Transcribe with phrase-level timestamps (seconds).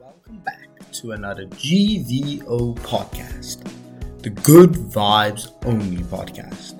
[0.00, 3.66] Welcome back to another GVO podcast,
[4.22, 6.74] the Good Vibes Only podcast,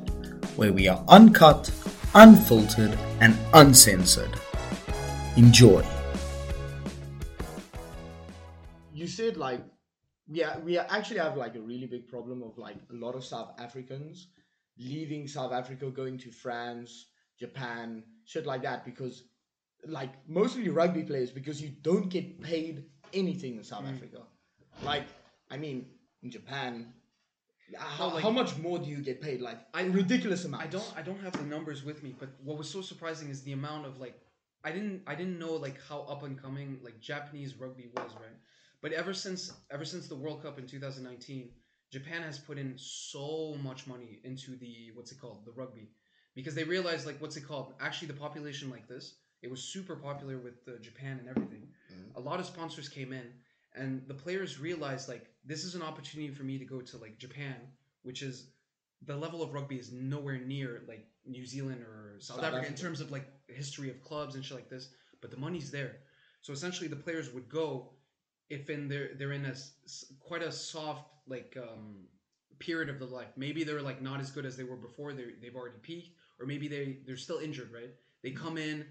[0.57, 1.71] where we are uncut,
[2.15, 4.31] unfiltered, and uncensored.
[5.37, 5.85] Enjoy.
[8.93, 9.61] You said like,
[10.29, 13.53] yeah, we actually have like a really big problem of like a lot of South
[13.59, 14.29] Africans
[14.79, 17.07] leaving South Africa, going to France,
[17.39, 19.25] Japan, shit like that, because
[19.87, 22.85] like mostly rugby players, because you don't get paid
[23.17, 23.95] anything in South Mm.
[23.95, 24.21] Africa.
[24.83, 25.07] Like,
[25.51, 25.87] I mean,
[26.23, 26.93] in Japan,
[27.77, 29.41] how, No, like- how much more do you get paid?
[29.41, 30.63] Like, I- ridiculous amount.
[30.63, 33.43] I don't I don't have the numbers with me, but what was so surprising is
[33.43, 34.17] the amount of like
[34.65, 38.39] I didn't I didn't know like how up and coming like Japanese rugby was, right?
[38.83, 41.51] But ever since ever since the World Cup in 2019,
[41.91, 45.45] Japan has put in so much money into the what's it called?
[45.45, 45.87] The rugby.
[46.35, 47.75] Because they realized like what's it called?
[47.81, 49.15] Actually the population like this,
[49.47, 51.69] it was super popular with uh, Japan and everything.
[51.93, 52.17] Mhm.
[52.17, 53.33] A lot of sponsors came in
[53.77, 57.17] and the players realized like this is an opportunity for me to go to like
[57.19, 57.57] Japan,
[58.03, 58.51] which is
[59.03, 62.75] the level of rugby is nowhere near like New Zealand or South, South Africa, in
[62.75, 64.89] terms of like history of clubs and shit like this.
[65.21, 65.99] But the money's there,
[66.43, 67.93] so essentially the players would go
[68.49, 69.55] if in they're they're in a
[70.19, 72.09] quite a soft like um,
[72.59, 73.33] period of their life.
[73.37, 75.13] Maybe they're like not as good as they were before.
[75.13, 77.71] They they've already peaked, or maybe they they're still injured.
[77.73, 77.93] Right?
[78.23, 78.87] They come in,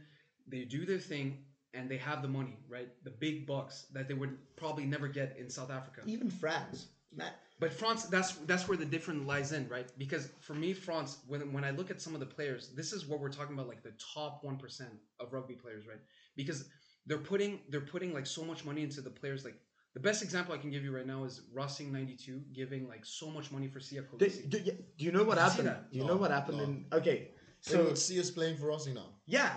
[0.48, 1.40] they do their thing,
[1.74, 2.58] and they have the money.
[2.70, 2.90] Right?
[3.04, 6.02] The big bucks that they would probably never get in South Africa.
[6.06, 6.88] Even France.
[7.16, 9.90] Man, But France, that's that's where the difference lies in, right?
[9.98, 13.06] Because for me, France, when when I look at some of the players, this is
[13.06, 14.90] what we're talking about, like the top one percent
[15.22, 16.02] of rugby players, right?
[16.36, 16.66] Because
[17.06, 19.46] they're putting they're putting like so much money into the players.
[19.46, 19.56] Like
[19.94, 23.06] the best example I can give you right now is Racing ninety two giving like
[23.06, 24.50] so much money for Siya do, Kolisi.
[24.50, 24.72] do, do
[25.06, 25.86] you know what Did you see happened?
[25.92, 26.64] Do you No, know what happened no.
[26.66, 26.86] in.
[26.92, 27.30] Okay,
[27.62, 27.84] So so.
[27.84, 29.08] let's see us playing for Rossi now.
[29.26, 29.54] Yeah.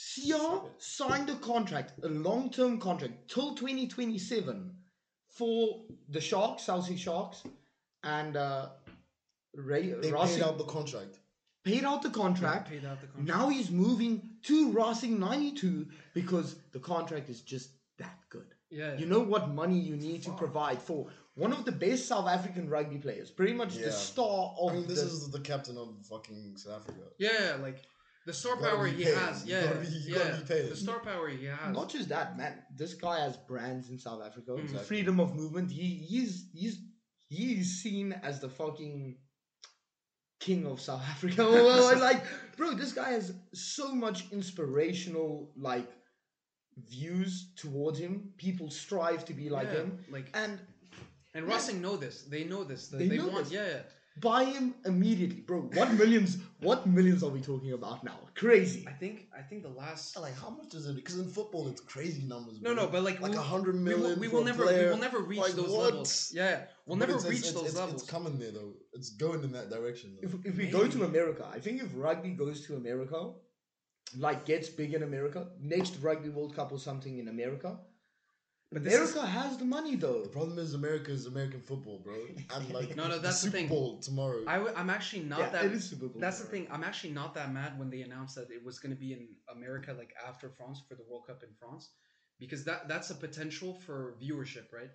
[0.00, 4.72] Siya signed a contract, a long term contract, till 2027
[5.28, 7.42] for the Sharks, Cell C Sharks,
[8.02, 8.70] and uh,
[9.54, 11.18] Ray, They Racing paid out the contract.
[11.64, 12.70] paid out the contract.
[12.70, 13.28] paid out the contract.
[13.28, 18.46] Now he's moving to Racing 92 because the contract is just that good.
[18.70, 22.26] yeah, You know what money you need to provide for one of the best South
[22.26, 25.76] African rugby players, pretty much the star of I mean, this the is the captain
[25.76, 27.04] of fucking South Africa.
[27.18, 27.82] yeah, like
[28.30, 29.14] the star power he paid.
[29.14, 29.44] has.
[29.46, 30.70] You Yeah, gotta be- you yeah, gotta be paid.
[30.70, 31.74] the star power he has.
[31.80, 32.54] Not just that, man.
[32.80, 34.52] This guy has brands in South Africa.
[34.52, 34.60] Mm.
[34.64, 34.86] Exactly.
[34.86, 35.70] Freedom of movement.
[35.70, 36.76] He he's he's
[37.28, 39.16] he's seen as the fucking
[40.46, 41.42] king of South Africa.
[41.50, 42.22] Well, like,
[42.56, 45.88] bro, this guy has so much inspirational like
[46.88, 48.30] views towards him.
[48.36, 50.58] People strive to be like Yeah, him, like and
[51.34, 51.54] and Yeah.
[51.54, 52.22] Racing know this.
[52.22, 52.88] They know this.
[52.88, 53.44] That They they, know want.
[53.44, 53.52] this.
[53.52, 53.82] Yeah, yeah.
[54.18, 55.60] Buy him immediately, bro.
[55.74, 56.38] What millions?
[56.60, 58.18] what millions are we talking about now?
[58.34, 58.86] Crazy.
[58.88, 60.94] I think I think the last Like, how much is it?
[60.96, 62.60] Because in football, it's crazy numbers.
[62.60, 62.84] No, bro.
[62.84, 64.02] no, but like like we, a hundred we million.
[64.02, 64.84] will, we for will a never player.
[64.86, 65.84] we will never reach Like, those what?
[65.84, 66.30] levels.
[66.34, 68.02] Yeah, we'll But never it's- reach it's- those it's, levels.
[68.02, 68.72] It's coming there though.
[68.92, 70.16] It's going in that direction.
[70.20, 70.28] Though.
[70.28, 71.10] if, if we go to Maybe.
[71.10, 73.32] America, I think if rugby goes to America,
[74.18, 77.78] like gets big in America, next Rugby World Cup or something in America,
[78.72, 80.22] But this is- America has the money though.
[80.22, 82.14] the problem is America is American football, bro.
[82.54, 83.68] And like No, no, that's the Super thing.
[83.68, 84.44] Bowl tomorrow.
[84.46, 85.64] I w- I'm actually not yeah, that.
[85.64, 86.20] it is Super Bowl.
[86.20, 86.68] That's the thing.
[86.70, 89.28] I'm actually not that mad when they announced that it was going to be in
[89.50, 91.90] America, like after France for the World Cup in France,
[92.38, 94.90] because that that's a potential for viewership, right?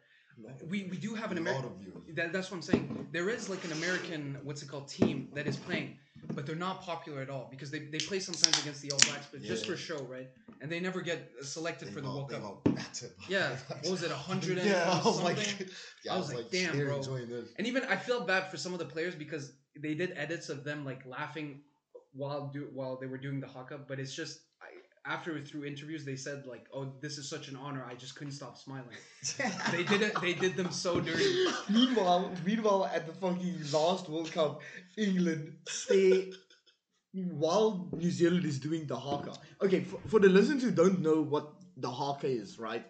[0.69, 1.71] We we do have an American.
[2.15, 3.07] That, that's what I'm saying.
[3.11, 5.97] There is like an American, what's it called, team that is playing,
[6.35, 9.27] but they're not popular at all because they, they play sometimes against the All Blacks,
[9.31, 9.71] but just Yeah.
[9.71, 10.31] for show, right?
[10.61, 12.41] And they never get selected They for the World Cup.
[13.27, 15.35] Yeah, what was it, 100 and yeah, I was something?
[15.35, 15.69] like,
[16.03, 16.97] yeah, I I was was like, like, damn, bro.
[16.97, 17.53] enjoying this.
[17.57, 20.63] And even I feel bad for some of the players because they did edits of
[20.63, 21.65] them like laughing
[22.11, 24.47] while do while they were doing the haka, but it's just
[25.07, 27.85] after through interviews they said like, "Oh, this is such an honor.
[27.89, 28.97] I just couldn't stop smiling."
[29.71, 30.19] they did it.
[30.21, 31.45] They did them so dirty.
[31.69, 34.61] meanwhile, meanwhile, at the fucking last World Cup,
[34.97, 36.31] England stay
[37.13, 39.33] while New Zealand is doing the haka.
[39.61, 42.85] Okay, for, for the listeners who don't know what the haka is, right?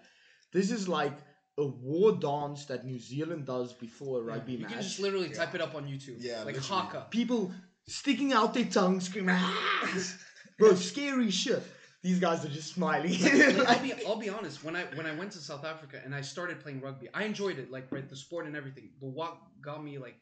[0.52, 1.18] This is like
[1.58, 4.72] a war dance that New Zealand does before a rugby You match.
[4.72, 6.18] can just literally type it up on YouTube.
[6.20, 6.82] Yeah, like literally.
[6.82, 7.08] haka.
[7.10, 7.52] People
[7.88, 9.90] sticking out their tongues, screaming, "Ah!"
[10.60, 11.64] bro, scary shit.
[12.06, 13.20] These guys are just smiling.
[13.20, 14.64] Like, I'll be I'll be honest.
[14.64, 17.58] When I when I went to South Africa and I started playing rugby, I enjoyed
[17.58, 18.92] it, like right, the sport and everything.
[19.02, 20.16] But what got me like,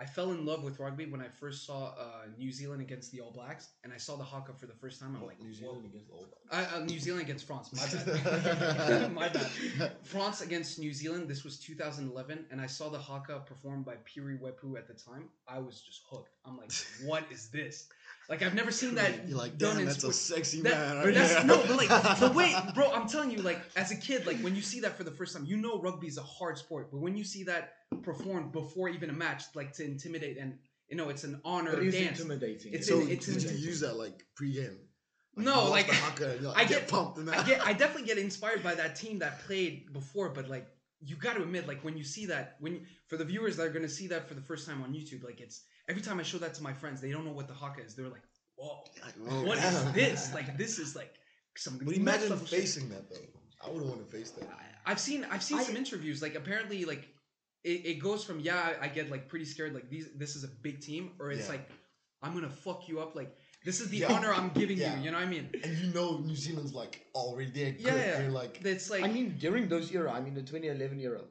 [0.00, 3.20] I fell in love with rugby when I first saw uh, New Zealand against the
[3.20, 5.14] All Blacks, and I saw the haka for the first time.
[5.14, 5.74] I'm like, New whoa.
[5.74, 6.72] Zealand against all Blacks.
[6.72, 7.70] Uh, uh, New Zealand against France.
[7.74, 9.12] My bad.
[9.20, 9.92] My bad.
[10.04, 11.28] France against New Zealand.
[11.28, 15.28] This was 2011, and I saw the haka performed by Piri Weepu at the time.
[15.46, 16.34] I was just hooked.
[16.46, 16.72] I'm like,
[17.04, 17.88] what is this?
[18.28, 21.04] Like I've never seen that You're like, done damn, in that's a sexy That- man.
[21.04, 21.88] right that's there." no, but like
[22.20, 22.90] the way, bro.
[22.92, 25.34] I'm telling you, like as a kid, like when you see that for the first
[25.36, 26.90] time, you know rugby is a hard sport.
[26.90, 30.58] But when you see that performed before even a match, like to intimidate and
[30.88, 32.20] you know, it's an honor It is dance.
[32.20, 32.72] intimidating.
[32.74, 34.78] It's So in- did you use that like pre-game?
[35.38, 37.28] No, like, haka and you're I like, get- pumped and.
[37.30, 40.66] I get, I definitely get inspired by that team that played before, but like
[41.00, 43.70] you got to admit, like when you see that, when for the viewers that are
[43.70, 46.38] gonna see that for the first time on YouTube, like it's every time I show
[46.38, 47.94] that to my friends, they don't know what the haka is.
[47.94, 48.22] They're like,
[48.56, 49.92] whoa, Like, oh, what is damn.
[49.92, 50.32] this?
[50.34, 51.14] Like this is like
[51.56, 51.78] some.
[51.78, 52.60] But next imagine level shit.
[52.60, 53.16] facing that though.
[53.64, 54.48] I wouldn't want to face that.
[54.48, 57.08] I- I've seen I've seen I- some interviews like apparently like
[57.64, 60.44] it, it goes from yeah I- I get like pretty scared like these this is
[60.44, 61.52] a big team or it's Yeah.
[61.54, 61.68] like
[62.22, 63.34] I'm gonna fuck you up like
[63.64, 64.12] this is the Yeah.
[64.12, 64.96] honor I'm giving Yeah.
[64.98, 67.72] you you know what I mean And you know New Zealand's like already there.
[67.72, 67.82] Good.
[67.84, 68.18] Yeah.
[68.18, 71.22] They're like it's like I mean, during those era, I mean, the 2011 era,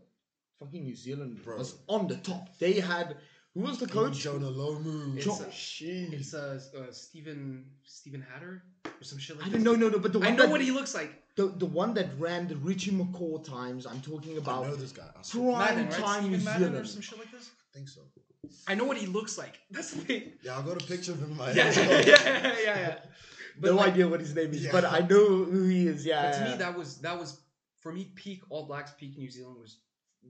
[0.59, 1.57] fucking New Zealand Bro.
[1.59, 2.57] was on the top.
[2.59, 3.15] They had
[3.55, 4.19] who was the coach?
[4.19, 5.15] Jonah Lomu.
[5.15, 6.13] It's Jo- a- Sheesh.
[6.13, 9.63] it's uh, uh Stephen Stephen Hatter or some shit like I that.
[9.63, 11.47] don't know, no, no, but the one I know that, what he looks like the,
[11.47, 13.85] the one that ran the Richie McCaw times.
[13.87, 14.51] I'm talking about.
[14.55, 15.03] I about know this guy.
[15.17, 15.55] I swear.
[15.55, 16.87] prime Madden right time New Stephen Madden or Zealand.
[16.89, 18.01] some shit like this I think so.
[18.67, 21.19] I know what he looks like that's the thing Yeah, I got a picture of
[21.19, 22.05] him in my yeah head.
[22.11, 22.97] yeah yeah yeah, yeah.
[23.59, 24.71] But no like- idea what his name is, Yeah.
[24.73, 26.05] but I know who he is.
[26.05, 26.23] Yeah.
[26.29, 26.51] But to yeah.
[26.51, 27.39] me, that was that was
[27.81, 29.77] for me peak All Blacks, peak New Zealand was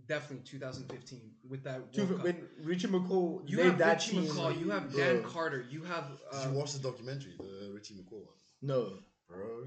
[0.07, 1.19] definitely 2015
[1.49, 1.93] with that.
[1.93, 2.25] Two- World Cup.
[2.25, 4.99] when Richie McCaw You made have that Richie team, McCaw, you have bro.
[5.03, 8.35] Dan Carter, you have Did uh, you watch the documentary, the Richie McCaw one?
[8.61, 8.93] No,
[9.27, 9.65] Bro.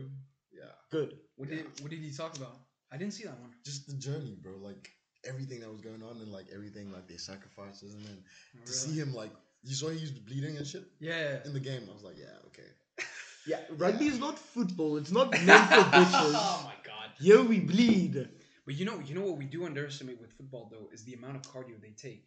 [0.52, 0.64] Yeah.
[0.90, 1.16] good.
[1.36, 2.56] what did what did he talk about?
[2.92, 3.50] I didn't see that one.
[3.64, 4.52] Just the journey, bro.
[4.60, 4.90] Like
[5.24, 8.18] everything that was going on and like everything, like their sacrifices and then
[8.56, 9.30] Oh, to see him like
[9.62, 11.38] you saw he was bleeding and shit Yeah.
[11.44, 11.82] in the game.
[11.90, 12.68] I was like, yeah, okay.
[13.46, 14.96] Yeah, rugby is not football.
[14.98, 16.32] It's not meant for bitches.
[16.34, 17.10] oh my god.
[17.18, 18.28] Here we bleed.
[18.68, 21.36] But you know, you know what we do underestimate with football though is the amount
[21.36, 22.26] of cardio they take.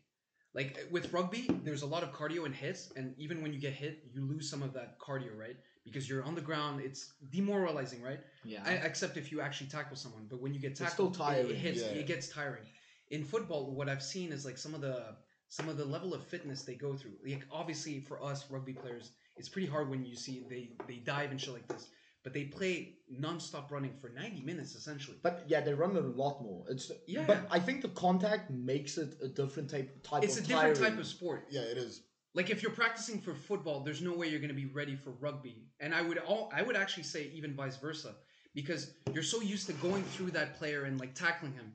[0.56, 3.60] Like eh, with rugby, there's a lot of cardio and hits, and even when you
[3.60, 5.56] get hit, you lose some of that cardio, right?
[5.86, 8.22] Because you're on the ground, it's demoralizing, right?
[8.44, 8.64] Yeah.
[8.66, 10.26] I, except if you actually tackle someone.
[10.32, 11.18] But when you get tackled, it-
[11.52, 11.82] It, hits.
[11.82, 12.00] Yeah.
[12.00, 12.66] It gets tiring.
[13.12, 15.16] In football, what I've seen is like some of the
[15.50, 17.18] some of the level of fitness they go through.
[17.24, 21.30] Like obviously for us rugby players, it's pretty hard when you see they they dive
[21.30, 21.86] and shit like this.
[22.24, 25.18] But they play non-stop running for 90 minutes essentially.
[25.24, 26.64] But yeah, they run a lot more.
[26.70, 27.26] It's Yeah.
[27.26, 30.48] But I think the contact makes it a different type of type It's a of
[30.48, 30.92] different tiring.
[30.92, 31.48] type of sport.
[31.50, 32.04] Yeah, it is.
[32.34, 35.12] Like if you're practicing for football, there's no way you're going to be ready for
[35.12, 35.68] rugby.
[35.80, 38.16] And I would all I would actually say even vice versa
[38.54, 41.74] because you're so used to going through that player and like tackling him,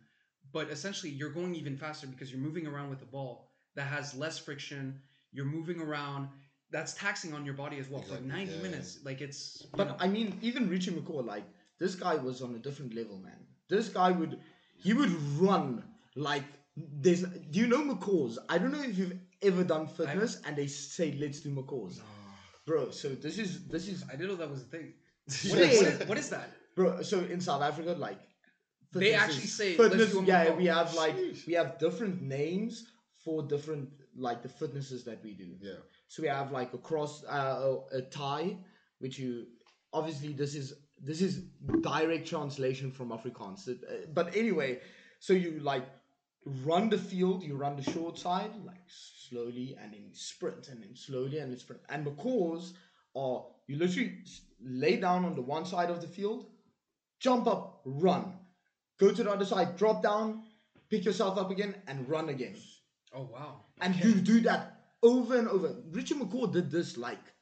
[0.53, 4.15] but essentially you're going even faster because you're moving around with the ball that has
[4.15, 5.01] less friction.
[5.33, 6.29] You're moving around.
[6.71, 8.63] That's taxing on your body as well for Exactly, 90 yeah.
[8.63, 8.99] minutes.
[9.05, 11.45] Like it's But know, I mean, even Richie McCaw, like
[11.79, 13.39] this guy was on a different level, man.
[13.69, 14.39] This guy would
[14.77, 15.85] he would run
[16.17, 16.45] like
[16.77, 17.23] there's.
[17.23, 18.39] Do you know McCaws?
[18.49, 22.01] I don't know if you've ever done fitness and they say let's do McCaws,
[22.67, 22.91] bro.
[22.91, 24.93] So this is this is I didn't know that was a thing.
[25.51, 26.51] What is, what is, what is that?
[26.75, 27.03] bro.
[27.03, 28.19] So in South Africa, like
[28.93, 30.27] They actually is- say, "Let's fitness.
[30.27, 31.47] yeah, we have like Sheesh.
[31.47, 32.87] we have different names
[33.25, 35.49] for different like the fitnesses that we do.
[35.61, 35.73] Yeah.
[36.08, 38.56] So we have like a cross, uh, a tie,
[38.99, 39.47] which you
[39.93, 41.38] obviously this is this is
[41.81, 43.69] direct translation from Afrikaans.
[43.69, 44.81] Uh, but anyway,
[45.19, 45.87] so you like
[46.64, 50.94] run the field, you run the short side like slowly, and then sprint, and then
[50.94, 51.82] slowly, and then sprint.
[51.88, 52.73] And McCaws
[53.14, 54.19] are you literally
[54.62, 56.47] lay down on the one side of the field,
[57.19, 58.32] jump up, run,
[58.99, 60.44] go to the other side, drop down,
[60.88, 62.54] pick yourself up again, and run again
[63.14, 63.62] Oh wow.
[63.81, 64.09] and Okay.
[64.09, 65.76] you do that over and over.
[65.91, 67.35] Richard McCaw did this like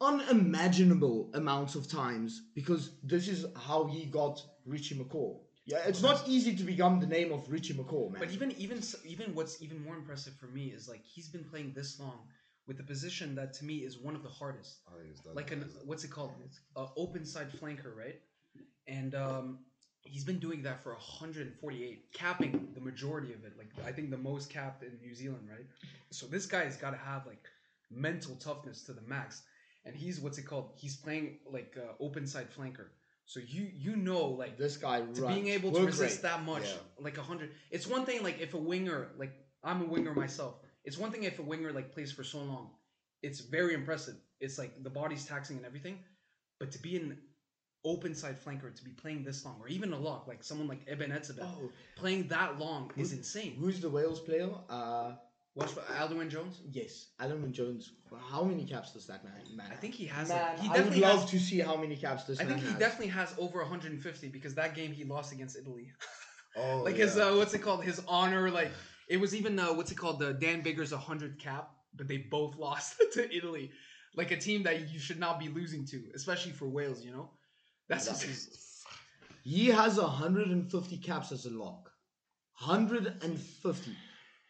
[0.00, 5.38] unimaginable amounts of times because this is how he got Richie McCaw.
[5.64, 8.20] Yeah, it's not easy to become the name of Richie McCaw, man.
[8.20, 11.72] But even even even what's even more impressive for me is like he's been playing
[11.72, 12.18] this long
[12.66, 14.80] with a position that to me is one of the hardest.
[14.88, 16.32] I think it's Like an what's it called?
[16.74, 18.16] Uh, open side flanker, right?
[18.88, 19.60] And um,
[20.04, 23.52] he's been doing that for 148, capping the majority of it.
[23.56, 25.66] Like I think the most capped in New Zealand, right?
[26.10, 27.44] So this guy's got to have like
[27.90, 29.42] mental toughness to the max.
[29.84, 30.70] And he's what's it called?
[30.76, 32.86] He's playing like uh, open side flanker.
[33.26, 36.30] So you you know like this guy being able to Work resist rate.
[36.30, 36.74] that much, Yeah.
[37.00, 37.50] like a hundred.
[37.70, 39.32] It's one thing like if a winger, like
[39.64, 40.56] I'm a winger myself.
[40.84, 42.70] It's one thing if a winger like plays for so long.
[43.22, 44.16] It's very impressive.
[44.40, 46.00] It's like the body's taxing and everything,
[46.58, 47.16] but to be an
[47.84, 50.80] open side flanker, to be playing this long, or even a lock, like someone like
[50.88, 53.56] Eben Etzebeth, Oh, playing that long is insane.
[53.58, 54.48] who's the Wales player?
[54.70, 55.12] Uh,
[55.54, 56.62] Watch for Alun Wyn Jones.
[56.70, 57.92] yes, Alan Jones.
[58.30, 59.34] How many caps does that man?
[59.54, 60.30] man I think he has.
[60.30, 61.30] Man, like, he I would love has.
[61.30, 62.78] to see how many caps this I man think he has.
[62.78, 65.92] definitely has over 150 because that game he lost against Italy.
[66.54, 67.04] Oh, like yeah.
[67.04, 67.82] his uh, what's it called?
[67.82, 68.70] His honor, like
[69.08, 70.18] it was even uh, what's it called?
[70.18, 71.70] The Dan Biggar's 100 cap.
[71.96, 73.70] but they both lost to Italy,
[74.16, 77.02] like a team that you should not be losing to, especially for Wales.
[77.02, 77.30] You know,
[77.94, 78.48] that's
[79.44, 81.90] He has 150 caps as a lock.
[82.64, 83.90] 150.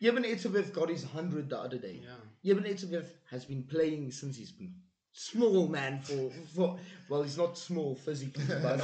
[0.03, 2.03] Eben Etzebeth got his 100 the other day.
[2.05, 2.51] yeah.
[2.51, 4.75] Eben Etzebeth has been playing since he's been
[5.13, 6.01] small, man.
[6.03, 8.79] For, for well, he's not small physically, but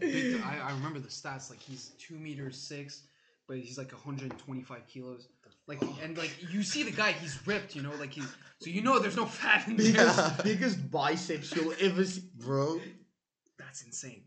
[0.00, 1.48] Big- I, I remember the stats.
[1.50, 3.04] Like he's two meters six,
[3.46, 5.28] but he's like 125 kilos.
[5.66, 7.74] Like and like you see the guy, he's ripped.
[7.74, 8.28] You know, like he's
[8.60, 9.92] so you know there's no fat in there.
[9.92, 12.22] biggest, biggest biceps you'll ever see.
[12.36, 12.80] bro.
[13.68, 14.22] That's insane.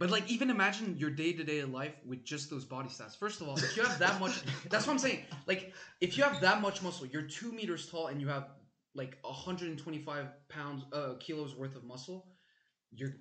[0.00, 3.16] But like, even imagine your day to day life with just those body stats.
[3.16, 5.20] First of all, if you have that much, that's what I'm saying.
[5.46, 8.48] Like, if you have that much muscle, you're two meters tall, and you have
[8.96, 12.26] like 125 pounds, uh, kilos worth of muscle.
[12.90, 13.12] You're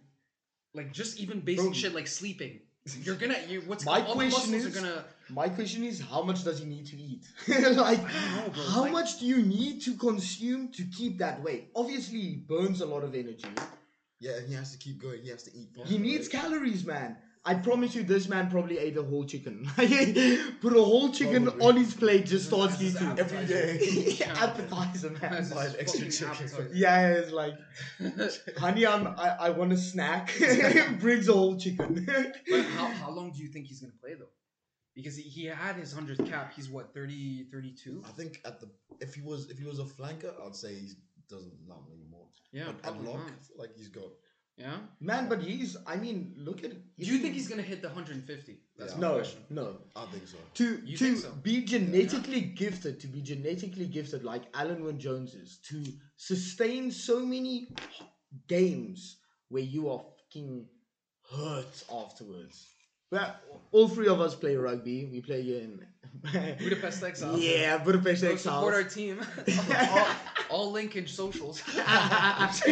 [0.74, 2.62] like just even basic shit like sleeping.
[3.04, 5.06] You're gonna, you what's My all the question muscles is- are gonna.
[5.30, 7.24] My question is, how much does he need to eat?
[7.76, 11.70] like, know, how Like- much do you need to consume to keep that weight?
[11.76, 13.46] Obviously, he burns a lot of energy.
[14.20, 15.22] Yeah, he has to keep going.
[15.22, 15.70] He has to eat.
[15.86, 16.42] He needs right?
[16.42, 17.18] calories, man.
[17.46, 19.66] I promise you, this man probably ate a whole chicken.
[19.76, 21.66] Put a whole chicken Probably.
[21.66, 23.18] on his plate, just starts That's his eating.
[23.18, 23.80] Every day.
[24.20, 25.20] Yeah, appetizer, man.
[25.22, 26.28] That's his Buy an extra fucking chicken.
[26.28, 26.70] appetizer.
[26.74, 27.54] Yeah, it's like,
[28.58, 30.34] honey, I'm, I, I want a snack.
[31.00, 32.06] Brings a whole chicken.
[32.06, 34.30] But how, how long do you think he's gonna play though?
[34.94, 36.52] Because he, he had his 100th cap.
[36.54, 38.04] He's what 30, 32?
[38.06, 40.92] I think at the if he was if he was a flanker, I'd say he
[41.30, 42.09] doesn't not anymore.
[42.52, 43.58] Yeah, but at probably lock, not.
[43.58, 44.12] Like he's got.
[44.58, 44.76] Yeah.
[45.00, 46.72] man, but he's, I mean, look at.
[46.72, 48.58] Do you think he's gonna hit the 150?
[48.78, 49.00] That's Yeah.
[49.00, 49.42] No, question.
[49.50, 49.78] no.
[49.96, 50.38] I think so.
[50.56, 51.32] To You to think so?
[51.32, 55.82] be genetically gifted, to be genetically gifted like Alun Wyn Jones is, to
[56.18, 57.70] sustain so many
[58.48, 60.68] games where you are fucking
[61.32, 62.68] hurt afterwards.
[63.12, 63.36] Well,
[63.72, 65.10] all three of us play rugby.
[65.12, 65.86] We play in
[66.60, 67.38] Budapest Exile.
[67.40, 68.42] Yeah, Budapest Go Exiles.
[68.42, 69.22] support our team.
[69.92, 70.08] all,
[70.50, 71.62] all link in socials.
[71.76, 72.68] but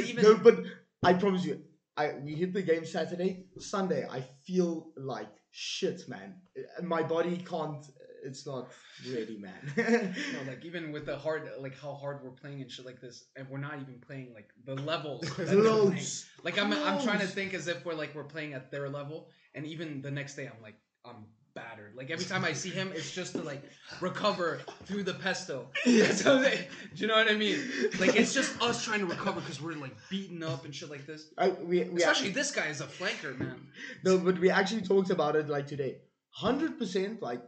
[0.00, 0.58] even- no, but
[1.02, 1.60] I promise you,
[1.96, 4.06] I we hit the game Saturday, Sunday.
[4.10, 6.34] I feel like shit, man.
[6.82, 7.84] My body can't.
[8.24, 8.68] It's not
[9.12, 9.52] ready, man.
[10.32, 13.24] No, like even with the hard, like how hard we're playing and shit like this,
[13.36, 15.20] and we're not even playing like the levels.
[15.22, 15.62] that they're playing.
[15.90, 16.26] Close.
[16.42, 19.28] Like I'm, I'm trying to think as if we're like we're playing at their level,
[19.54, 21.94] and even the next day I'm like I'm battered.
[21.94, 23.62] Like every time I see him, it's just to like
[24.00, 25.68] recover through the pesto.
[25.84, 27.58] They- do you know what I mean?
[28.00, 31.06] Like it's just us trying to recover because we're like beaten up and shit like
[31.06, 31.28] this.
[31.38, 33.68] I, we, we Especially this guy is a flanker, man.
[34.04, 35.98] No, but we actually talked about it like today.
[36.30, 37.40] Hundred percent, like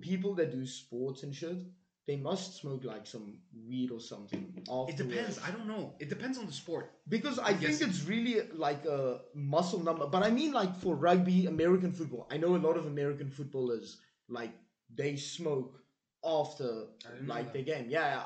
[0.00, 1.58] people that do sports and shit,
[2.06, 3.38] they must smoke like some
[3.68, 4.52] weed or something.
[4.56, 4.96] It Afterwards.
[4.96, 5.38] depends.
[5.46, 5.94] I don't know.
[6.00, 6.90] It depends on the sport.
[7.08, 7.60] Because I Yes.
[7.78, 10.06] think it's really like a muscle number.
[10.06, 12.26] But I mean, like for rugby, American football.
[12.30, 14.52] I know a lot of American footballers like
[14.92, 15.78] they smoke
[16.24, 16.64] after
[17.06, 17.52] I didn't know like that.
[17.54, 17.86] the game.
[17.88, 18.22] Yeah, yeah.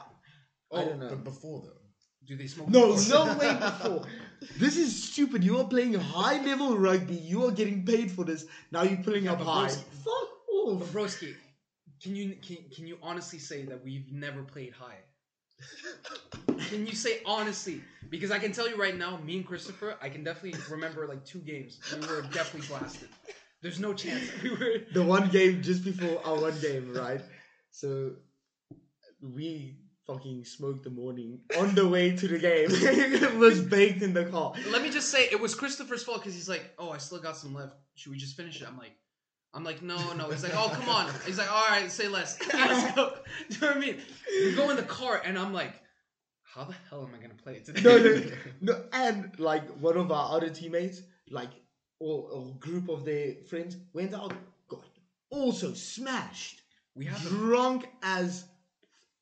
[0.78, 1.08] I Oh, don't know.
[1.10, 1.80] But before though,
[2.26, 2.68] Do they smoke?
[2.70, 3.26] No, before?
[3.26, 4.06] no way before.
[4.58, 5.44] This is stupid.
[5.44, 7.16] You are playing high level rugby.
[7.16, 8.46] You are getting paid for this.
[8.72, 9.68] Now you're pulling Yeah, up but high.
[9.68, 10.30] Fuck
[10.64, 10.92] off.
[10.94, 11.34] Broski,
[12.04, 14.98] can you can, can you honestly say that we've never played high?
[16.68, 17.80] can you say honestly?
[18.10, 21.24] Because I can tell you right now, me and Christopher, I can definitely remember like
[21.24, 21.80] two games.
[21.98, 23.08] We were definitely blasted.
[23.62, 24.74] There's no chance we were.
[24.92, 27.22] The one game just before our one game, right?
[27.70, 28.16] So
[29.22, 32.66] we fucking smoked the morning on the way to the game.
[32.70, 34.52] it was baked in the car.
[34.70, 37.38] Let me just say, it was Christopher's fault because he's like, "Oh, I still got
[37.38, 37.76] some left.
[37.94, 38.92] Should we just finish it?" I'm like.
[39.54, 40.28] I'm like, no, no.
[40.30, 41.10] He's like, oh, come on.
[41.24, 42.38] He's like, all right, say less.
[42.52, 43.12] Let's go.
[43.48, 43.98] Do you know what I mean?
[44.28, 45.72] We go in the car, and I'm like,
[46.42, 47.82] how the hell am I gonna play it today?
[47.82, 48.22] No, no,
[48.60, 48.84] no.
[48.92, 51.50] And like one of our other teammates, like
[52.00, 54.32] or a group of their friends, went out,
[54.68, 54.84] got
[55.30, 56.62] also smashed,
[56.94, 58.44] We have a drunk as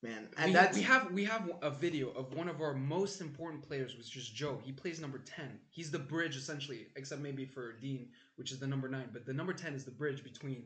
[0.02, 3.20] man, and we, that's we have we have a video of one of our most
[3.20, 4.58] important players, which is Joe.
[4.62, 5.58] He plays number ten.
[5.70, 9.08] He's the bridge essentially, except maybe for Dean, which is the number nine.
[9.12, 10.64] But the number ten is the bridge between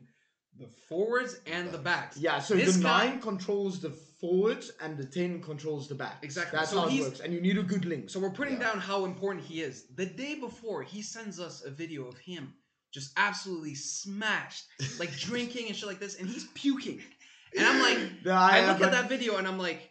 [0.59, 2.17] the forwards and the backs.
[2.17, 2.39] yeah.
[2.39, 6.23] So This the guy- nine controls the forwards and the ten controls the back.
[6.23, 6.57] Exactly.
[6.57, 8.09] That's So how it works, and you need a good link.
[8.09, 8.71] So we're putting Yeah.
[8.71, 9.85] down how important he is.
[9.95, 12.53] The day before, he sends us a video of him
[12.91, 14.65] just absolutely smashed,
[14.97, 17.01] like drinking and shit like this, and he's puking.
[17.57, 19.89] And I'm like, No, I I- look at that video and I'm like,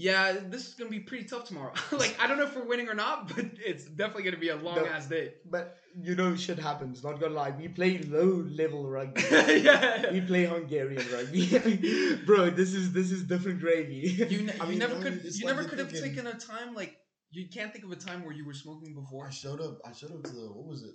[0.00, 1.72] yeah, this is gonna be pretty tough tomorrow.
[1.92, 4.56] like, I don't know if we're winning or not, but it's definitely gonna be a
[4.56, 4.86] long No.
[4.86, 5.34] ass day.
[5.44, 7.02] But you know, shit happens.
[7.02, 9.22] Not gonna lie, we play low level rugby.
[9.30, 10.12] yeah.
[10.12, 12.50] we play Hungarian rugby, bro.
[12.50, 13.96] This is this is different gravy.
[14.30, 15.20] You, ne- I you mean, never could.
[15.24, 16.96] You never could have thinking- taken a time like
[17.32, 19.26] you can't think of a time where you were smoking before.
[19.26, 19.78] I showed up.
[19.84, 20.94] I showed up to the what was it?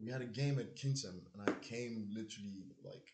[0.00, 3.06] We had a game at Kingston, and I came literally like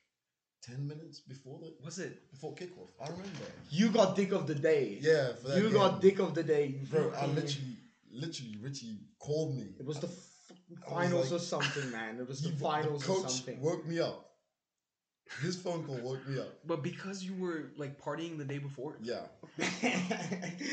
[0.68, 2.30] ten minutes before the Was it?
[2.30, 2.90] before kickoff.
[3.00, 3.46] I remember.
[3.70, 4.98] You got dick of the day.
[5.00, 5.72] Yeah, for that You game.
[5.72, 6.66] got dick of the day.
[6.80, 7.76] you Bro, I fucking- literally,
[8.10, 9.74] literally, Richie called me.
[9.78, 12.18] It was the fucking I was finals like- or something, man.
[12.20, 13.60] It was the finals the or coach something.
[13.60, 14.22] woke me up.
[15.42, 16.52] His phone call woke me up.
[16.64, 18.96] But because you were like partying the day before.
[19.02, 19.26] Yeah.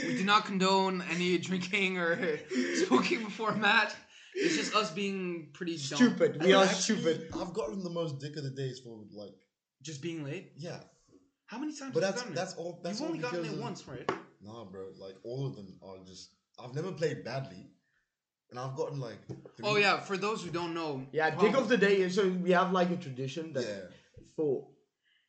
[0.07, 2.39] We do not condone any drinking or
[2.85, 3.93] smoking before a match.
[4.35, 5.97] It's just us being pretty dumb.
[5.97, 6.41] Stupid.
[6.43, 7.29] We And are actually, stupid.
[7.39, 9.33] I've gotten the most dick of the days for like,
[9.83, 10.51] Just being late.
[10.57, 10.79] yeah.
[11.45, 12.59] How many times But have that's you gotten that's it?
[12.59, 12.79] all.
[12.83, 14.11] That's You've all only gotten because it of- once, right?
[14.41, 14.85] Nah, bro.
[14.97, 16.29] Like all of them are just.
[16.59, 17.67] I've never played badly,
[18.49, 19.19] and I've gotten like.
[19.27, 21.05] Three, Oh yeah, for those who don't know.
[21.11, 21.97] Yeah, dick of the day.
[21.97, 23.85] is- So we have like a tradition that Yeah.
[24.35, 24.67] for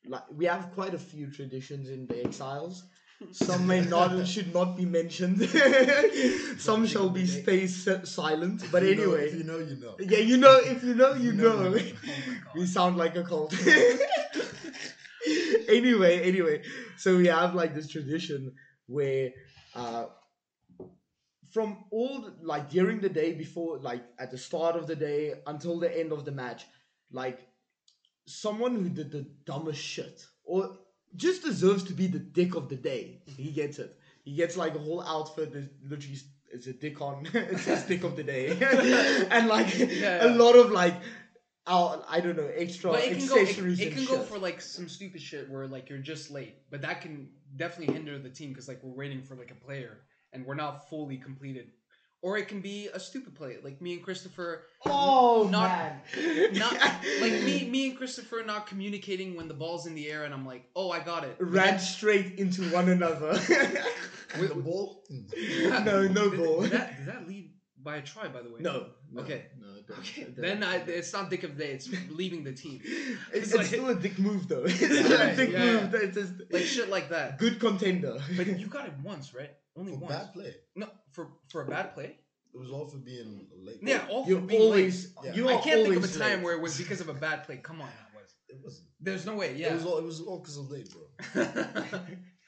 [0.07, 2.85] like we have quite a few traditions in the exiles.
[3.33, 5.43] Some may not and should not be mentioned.
[6.59, 8.65] Some shall be stay silent.
[8.71, 9.97] But You know- anyway, if you know, you know.
[10.01, 11.71] yeah, you know, if you know, you You know, know.
[11.71, 11.83] know.
[12.55, 13.55] we sound like a cult.
[15.69, 16.63] anyway, anyway,
[16.97, 18.53] so we have like this tradition
[18.87, 19.31] where,
[19.75, 20.07] uh,
[21.53, 25.79] from all like during the day before, like at the start of the day until
[25.79, 26.67] the end of the match,
[27.13, 27.39] like
[28.27, 30.77] someone who did the dumbest shit or
[31.17, 33.23] just deserves to be the dick of the day.
[33.27, 33.97] He gets it.
[34.25, 35.53] He gets like a whole outfit.
[35.53, 36.19] There's literally
[36.53, 37.29] it's a dick on.
[37.35, 38.49] it's says dick of the day,
[39.31, 40.95] and like Yeah, a lot of like.
[41.67, 43.37] Our, I don't know extra But it can go.
[43.37, 44.11] It, accessories it can shit.
[44.11, 47.95] go for like some stupid shit where like you're just late, but that can definitely
[47.95, 50.01] hinder the team because like we're waiting for like a player
[50.35, 51.71] and we're not fully completed.
[52.25, 54.63] Or it can be a stupid play, like me and Christopher.
[54.87, 56.73] oh not- man, Not
[57.21, 60.47] like me, me and Christopher not communicating when the ball's in the air, and I'm
[60.47, 61.37] like, oh, I got it.
[61.39, 63.33] But ran straight into one another.
[64.41, 65.05] With the ball.
[65.85, 66.63] No, no did, ball.
[66.63, 67.51] Did that, did that lead
[67.83, 68.61] by a try, by the way?
[68.61, 69.45] no, no, Okay.
[69.61, 69.69] no.
[69.99, 71.73] Okay, then I, it's not dick of the day.
[71.73, 72.81] It's leaving the team.
[72.83, 74.65] It's, It's it's like- still a dick move though.
[74.65, 75.91] It's Yeah, still a dick yeah, move.
[75.93, 75.99] yeah.
[76.05, 77.37] It's just Like shit like that.
[77.39, 78.17] good contender.
[78.35, 79.51] But you got it once, right?
[79.77, 80.15] Only For once.
[80.15, 80.55] bad play.
[80.75, 82.17] No, for for a bad play.
[82.55, 83.79] It was all for being late.
[83.83, 85.13] Yeah, all You're for being always.
[85.23, 85.27] late.
[85.27, 85.35] Yeah.
[85.35, 86.43] You I can't think of a time late.
[86.45, 87.57] where it was because of a bad play.
[87.57, 88.35] Come on, that was.
[88.49, 88.83] It was.
[89.01, 89.51] There's no way.
[89.51, 89.75] It Yeah.
[89.75, 89.99] was all.
[89.99, 91.43] It was all because of late, bro.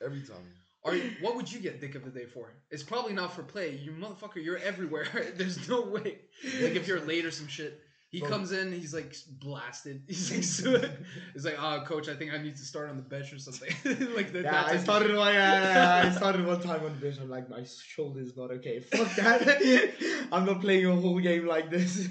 [0.04, 0.46] Every time.
[0.84, 2.52] Are you, what would you get dick of the day for?
[2.70, 3.70] It's probably not for play.
[3.76, 5.08] You motherfucker, you're everywhere.
[5.36, 6.18] There's no way.
[6.60, 7.80] Like if you're late or some shit.
[8.10, 8.30] He Bro.
[8.30, 10.04] comes in, he's like blasted.
[10.08, 10.90] He's like, so,
[11.34, 13.68] he's like, ah, coach, I think I need to start on the bench or something.
[14.14, 14.44] like that.
[14.44, 15.16] Yeah, I started shit.
[15.16, 15.34] one.
[15.34, 17.16] Yeah, I started one time on the bench.
[17.20, 18.78] I'm like, my shoulder is not okay.
[18.80, 20.28] Fuck that.
[20.32, 22.10] I'm not playing a whole game like this.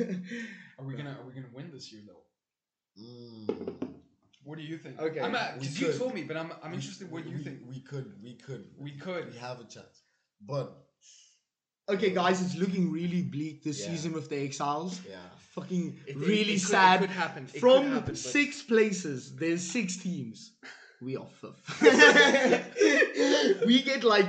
[0.78, 3.02] Are we gonna Are we gonna win this year though?
[3.02, 3.76] Mm.
[4.44, 5.00] What do you think?
[5.00, 7.44] Okay, I'm at, because you told me, but I'm I'm interested what we, you we-
[7.44, 7.60] think.
[7.68, 8.14] We could.
[8.22, 8.66] We could.
[8.78, 9.32] We could.
[9.32, 10.04] We have a chance,
[10.42, 10.85] but
[11.89, 13.89] okay, guys, it's looking really bleak this Yeah.
[13.91, 15.00] season with the Exiles.
[15.10, 15.17] yeah.
[15.56, 16.95] Fucking It- really it could- sad.
[17.04, 17.43] It could happen.
[17.45, 20.52] It could From happen, but- six places, there's six teams.
[21.02, 21.62] We are fifth.
[23.65, 24.28] we get like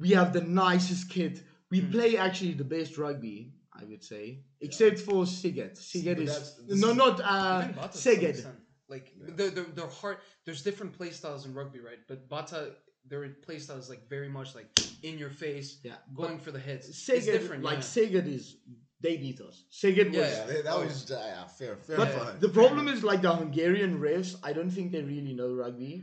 [0.00, 1.42] we have the nicest kit.
[1.70, 1.90] We Hmm.
[1.90, 5.74] play actually the best rugby, I would say, except for Siget.
[5.78, 8.46] Siget is no, is- not uh, Even Bata's to some Szeged.
[8.88, 9.34] Like Yeah.
[9.36, 10.18] they're, they're, they're hard.
[10.44, 11.98] There's different play styles in rugby, right?
[12.08, 12.74] But Bata,
[13.08, 14.68] their play style is like very much like
[15.02, 16.88] in your face, Yeah, going for the hits.
[16.88, 17.62] It's different.
[17.62, 17.84] like yeah.
[17.84, 18.56] Szeged is
[19.00, 19.64] they beat us.
[19.70, 20.14] Szeged was.
[20.16, 22.32] Yeah, Yeah, that, that Oh, was uh, yeah, fair, fair But Yeah.
[22.40, 24.36] the problem is like the Hungarian refs.
[24.42, 26.02] I don't think they really know rugby.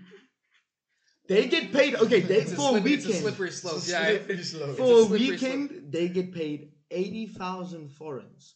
[1.28, 1.96] They get paid.
[1.96, 3.24] Okay, they it's, a for a slippery, it's a weekend.
[3.24, 3.78] slippery slope.
[3.78, 4.70] It's a Yeah, slippery slope.
[4.70, 8.56] it's for a a slippery weekend, they get paid eighty thousand forints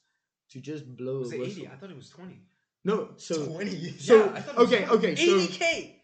[0.51, 1.63] to just blow Was a it whistle.
[1.63, 1.67] 80?
[1.67, 2.41] I thought it was 20.
[2.87, 3.97] No, so Twenty.
[3.97, 5.95] so Yeah, I thought okay, okay, so 80k.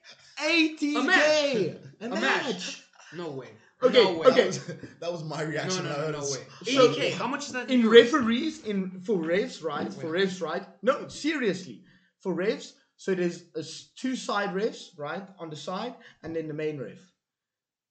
[0.52, 1.18] eighty A match.
[1.54, 2.22] k a A match.
[2.22, 2.84] match.
[3.16, 3.48] No way.
[3.82, 4.28] Okay, no way.
[4.28, 4.42] okay.
[4.42, 4.68] That was,
[5.02, 5.86] that was my reaction.
[5.86, 6.44] no, I no, no way.
[6.66, 7.14] 80k.
[7.22, 7.92] How much is that In euros?
[8.02, 9.92] referees, in for refs, right?
[9.94, 10.28] For Wait.
[10.28, 10.66] refs, right?
[10.82, 11.84] No, seriously,
[12.20, 12.74] for refs.
[12.98, 16.78] So there's a s- two side refs, right, on the side, and then the main
[16.80, 17.00] ref.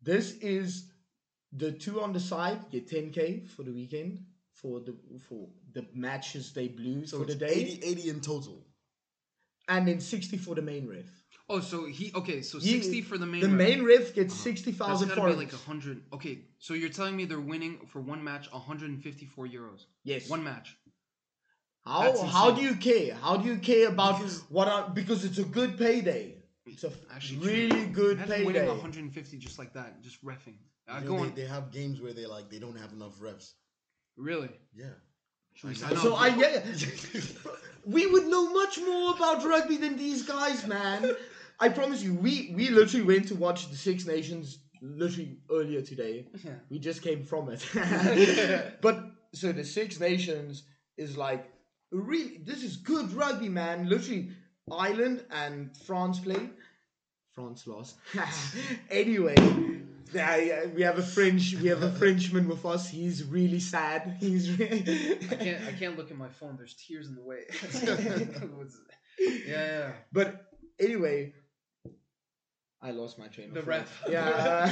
[0.02, 0.90] This is
[1.62, 4.12] the two on the side get 10k for the weekend
[4.61, 4.94] for the
[5.28, 8.66] for the matches they blew So for the day, 80, 80 in total.
[9.68, 11.07] And then 60 for the main ref.
[11.48, 12.40] Oh, so he okay.
[12.42, 13.40] So He- 60 for the main.
[13.40, 13.57] The ref.
[13.57, 14.42] main ref gets Uh-huh.
[14.44, 16.03] sixty That's thousand gotta for be like 100.
[16.12, 19.85] Okay, so you're telling me they're winning for one match 154 euros.
[20.05, 20.29] Yes.
[20.31, 20.77] One match.
[21.85, 23.14] How how do you care?
[23.16, 24.68] How do you care about Because- what?
[24.68, 26.38] I, because it's a good payday.
[26.64, 27.51] It's a Actually, true.
[27.53, 28.68] really good Imagine winning payday.
[28.68, 30.59] 150 just like that, just refing.
[30.88, 31.35] Uh, You know, go they, on.
[31.35, 33.53] they have games where they like they don't have enough refs.
[34.16, 34.51] Really?
[34.75, 34.94] Yeah.
[35.62, 35.95] Like, I.
[35.97, 36.61] So I yeah,
[37.85, 41.15] we would know much more about rugby than these guys, man.
[41.61, 46.27] I promise you, we we literally went to watch the Six Nations literally earlier today.
[46.45, 46.53] Yeah.
[46.69, 47.65] We just came from it.
[48.81, 50.65] but so the Six Nations
[50.97, 51.51] is like
[51.93, 53.88] really this is good rugby, man.
[53.88, 54.31] Literally,
[54.71, 56.51] Ireland and France played.
[57.35, 57.97] France lost.
[58.90, 59.35] anyway,
[60.12, 61.55] yeah, uh, we have a French.
[61.55, 62.88] We have a Frenchman with us.
[62.88, 64.16] He's really sad.
[64.21, 64.51] He's.
[64.59, 65.66] Re- I can't.
[65.66, 66.57] I can't look at my phone.
[66.57, 67.45] There's tears in the way.
[69.47, 69.92] yeah, yeah.
[70.12, 70.47] But
[70.79, 71.33] anyway,
[72.83, 74.03] I lost my train The ref.
[74.09, 74.66] Yeah.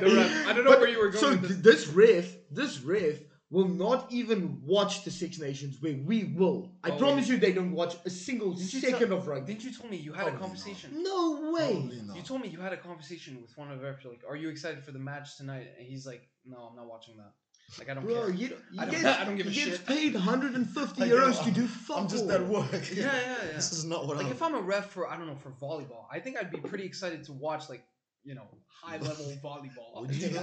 [0.00, 0.46] The ref.
[0.48, 1.56] I don't know But- where you were going So this.
[1.58, 3.16] this ref, this ref
[3.50, 6.72] will not even watch the Six Nations where we will.
[6.84, 9.54] I Oh, promise you, they don't watch a single Didn't you second tell- of rugby.
[9.54, 11.02] Didn't you tell me you had a Probably conversation?
[11.02, 11.72] No way.
[11.72, 12.16] Probably not.
[12.16, 14.84] You told me you had a conversation with one of our like, "Are you excited
[14.84, 17.32] for the match tonight?" And he's like, "No, I'm not watching that.
[17.78, 19.64] Like, I don't Bro, care." you, you I don't- get, I don't give a you
[19.66, 19.86] get shit.
[19.86, 22.32] paid 150 I know, euros to do fuck I'm just all.
[22.32, 22.70] at work.
[22.72, 23.12] Yeah, yeah,
[23.46, 23.52] yeah.
[23.54, 24.32] This is not what Like I'm.
[24.32, 26.84] if I'm a ref for I don't know for volleyball, I think I'd be pretty
[26.84, 27.82] excited to watch like
[28.24, 28.48] you know
[28.82, 30.02] high level volleyball.
[30.02, 30.42] Would you Yeah.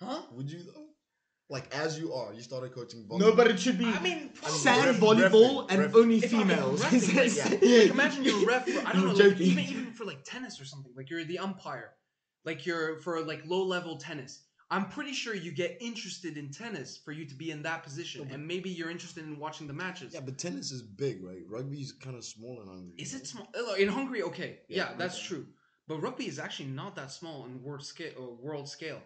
[0.00, 0.06] though?
[0.06, 0.22] Huh?
[0.32, 0.86] Would you though?
[1.50, 3.18] Like as you are, you started coaching volleyball.
[3.20, 5.96] No, but it should be I mean, sand ref- volleyball refing, and refing.
[6.00, 6.80] only If I'm females.
[6.82, 9.46] refing, like, imagine you're a ref for I don't I'm know, like, joking.
[9.46, 10.92] even even for like tennis or something.
[10.96, 11.90] Like you're the umpire,
[12.44, 14.44] like you're for like low level tennis.
[14.72, 18.28] I'm pretty sure you get interested in tennis for you to be in that position,
[18.32, 20.14] and maybe you're interested in watching the matches.
[20.14, 21.42] Yeah, but tennis is big, right?
[21.48, 22.94] Rugby's kind of small in Hungary.
[22.96, 24.22] Is it small uh, in Hungary?
[24.22, 25.26] Okay, yeah, Yeah, that's okay.
[25.26, 25.46] true.
[25.88, 28.12] But rugby is actually not that small in world scale.
[28.16, 29.00] Or world scale,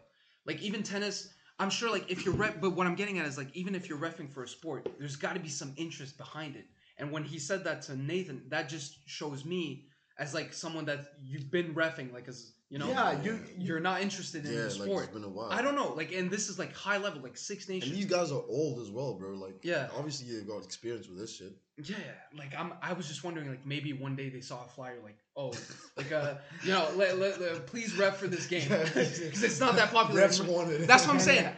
[0.44, 1.28] like even tennis.
[1.58, 3.88] I'm sure, like if you're ref, but what I'm getting at is like even if
[3.88, 6.66] you're refing for a sport, there's got to be some interest behind it.
[6.98, 9.86] And when he said that to Nathan, that just shows me
[10.18, 13.80] as like someone that you've been refing, like as you know, yeah, you, you you're
[13.80, 15.04] not interested in Yeah, the like sport.
[15.04, 15.50] it's been a while.
[15.52, 17.94] I don't know, like, and this is like high level, like Six And Nations.
[17.96, 19.30] these guys are old as well, bro.
[19.34, 19.88] Like, Yeah.
[19.96, 21.52] obviously you got experience with this shit.
[21.76, 21.96] Yeah,
[22.36, 22.72] like I'm.
[22.82, 25.52] I was just wondering, like maybe one day they saw a flyer, like, oh,
[25.96, 29.74] like uh, you know, let, let, let- please rep for this game because it's not
[29.76, 30.22] that popular.
[30.22, 30.82] Refs wanted.
[30.86, 31.48] That's what I'm saying.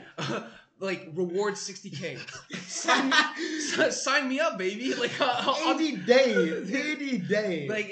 [0.81, 2.19] like reward 60k.
[2.67, 4.95] sign, me, sign me up, baby.
[4.95, 7.69] Like, uh, I'll- 80 days, 80 days.
[7.71, 7.91] like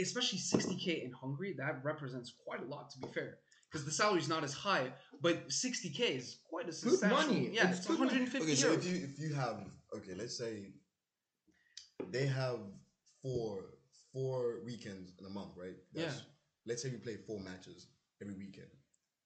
[0.00, 2.90] especially 60k in Hungary, that represents quite a lot.
[2.90, 3.38] To be fair.
[3.70, 7.16] Because the salary's not as high, but 60k is quite a substantial.
[7.32, 7.50] money.
[7.54, 8.10] Yeah, It's it's, good money.
[8.20, 8.78] 150 Okay, so euros.
[8.78, 9.64] if you if you have
[9.96, 10.72] okay, let's say
[12.10, 12.58] they have
[13.22, 13.64] four
[14.12, 15.76] four weekends in a month, right?
[15.94, 16.10] Yeah.
[16.66, 17.86] Let's say we play four matches
[18.20, 18.68] every weekend,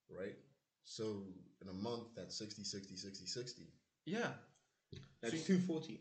[0.09, 0.37] right?
[0.85, 1.24] So
[1.61, 3.62] in a month that's 60, 60, 60, 60.
[4.05, 4.29] yeah,
[5.20, 6.00] That's So 240.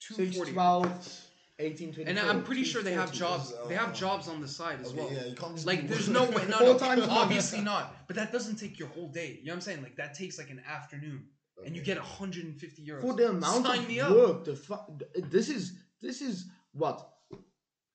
[0.00, 0.50] 240.
[0.50, 1.20] 6, 12,
[1.60, 2.10] 18, 24.
[2.10, 3.18] And I'm pretty sure they have 240.
[3.18, 3.68] jobs.
[3.68, 5.12] They have jobs on the side as Okay, well.
[5.12, 6.44] yeah, you can't just Like, there's no way.
[6.48, 7.94] No, no, times obviously not.
[8.06, 9.38] But that doesn't take your whole day.
[9.40, 9.82] You know what I'm saying?
[9.82, 11.26] Like that takes like an afternoon,
[11.64, 14.98] and you get 150 euros For the amount Sign of work, the fu-
[15.36, 17.06] this is this is what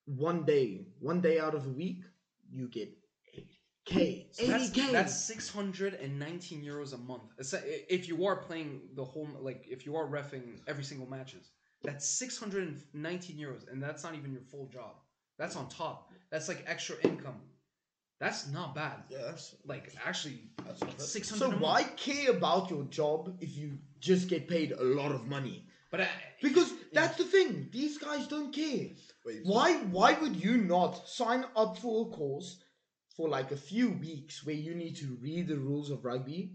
[0.05, 2.03] one day, one day out of a week,
[2.51, 2.89] you get
[3.89, 4.91] 80k, So that's, 80k.
[4.91, 7.23] that's 619 euros a month.
[7.89, 11.51] If you are playing the whole, like if you are refing every single matches,
[11.85, 14.95] that's 619 euros, and that's not even your full job.
[15.37, 16.11] That's on top.
[16.31, 17.41] That's like extra income.
[18.19, 19.03] That's not bad.
[19.09, 21.37] Yeah, that's Like actually, that's 600.
[21.39, 25.65] so why care about your job if you just get paid a lot of money?
[25.91, 26.07] But I,
[26.41, 27.69] Because that's the thing.
[27.71, 28.87] These guys don't care.
[29.25, 32.63] Wait, Why why would you not sign up for a course
[33.15, 36.53] for like a few weeks where you need to read the rules of rugby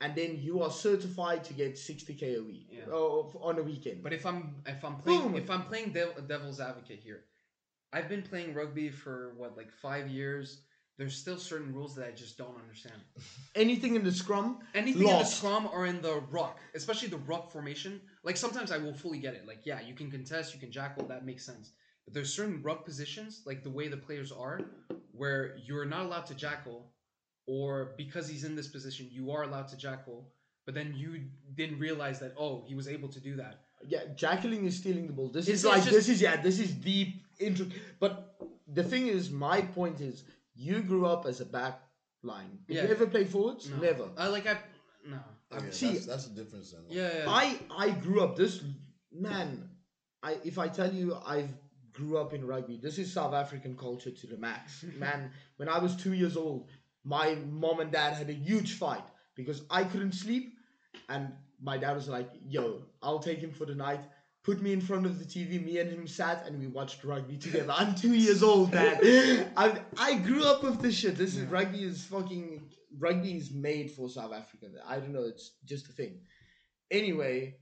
[0.00, 2.86] and then you are certified to get 60k a week Yeah.
[2.92, 4.02] on a weekend.
[4.02, 5.34] But if I'm if I'm playing Boom.
[5.36, 7.24] if I'm playing dev- devil's advocate here,
[7.92, 10.62] I've been playing rugby for what like five years.
[10.98, 13.00] There's still certain rules that I just don't understand.
[13.54, 17.50] anything in the scrum, Anything in the scrum or in the ruck, especially the ruck
[17.50, 18.02] formation.
[18.22, 19.46] Like sometimes I will fully get it.
[19.46, 21.72] Like yeah, you can contest, you can jackal, that makes sense.
[22.04, 24.60] But there's certain ruck positions, like the way the players are,
[25.12, 26.92] where you're not allowed to jackal,
[27.46, 30.32] or because he's in this position, you are allowed to jackal.
[30.66, 31.22] But then you
[31.54, 33.60] didn't realize that oh he was able to do that.
[33.88, 35.28] yeah, jackling is stealing the ball.
[35.28, 37.66] This It's- is it's like just- this is yeah, this is deep intro.
[37.98, 38.36] But
[38.68, 40.24] the thing is, my point is,
[40.54, 41.80] you grew up as a back
[42.22, 42.58] line.
[42.68, 42.82] Did Yeah.
[42.84, 43.68] you ever play forwards?
[43.70, 43.78] No.
[43.78, 44.10] Never.
[44.16, 44.58] I like I
[45.06, 45.18] no.
[45.52, 46.82] Okay, See- that's, that's the difference then.
[46.88, 47.24] Yeah, yeah.
[47.28, 48.62] I I grew up this
[49.10, 49.70] man.
[50.22, 51.50] I if I tell you I've
[51.92, 54.84] grew up in rugby, this is South African culture to the max.
[54.98, 56.68] man, when I was two years old,
[57.04, 60.54] my mom and dad had a huge fight because I couldn't sleep,
[61.08, 61.32] and
[61.62, 64.00] my dad was like, "Yo, I'll take him for the night."
[64.42, 65.62] Put me in front of the TV.
[65.62, 67.74] Me and him sat and we watched rugby together.
[67.76, 68.98] I'm two years old, dad.
[69.56, 71.16] I I grew up with this shit.
[71.16, 72.62] This is rugby is fucking
[72.98, 74.76] rugby is made for South Africans.
[74.86, 75.24] I don't know.
[75.24, 76.20] It's just a thing.
[76.90, 77.56] Anyway,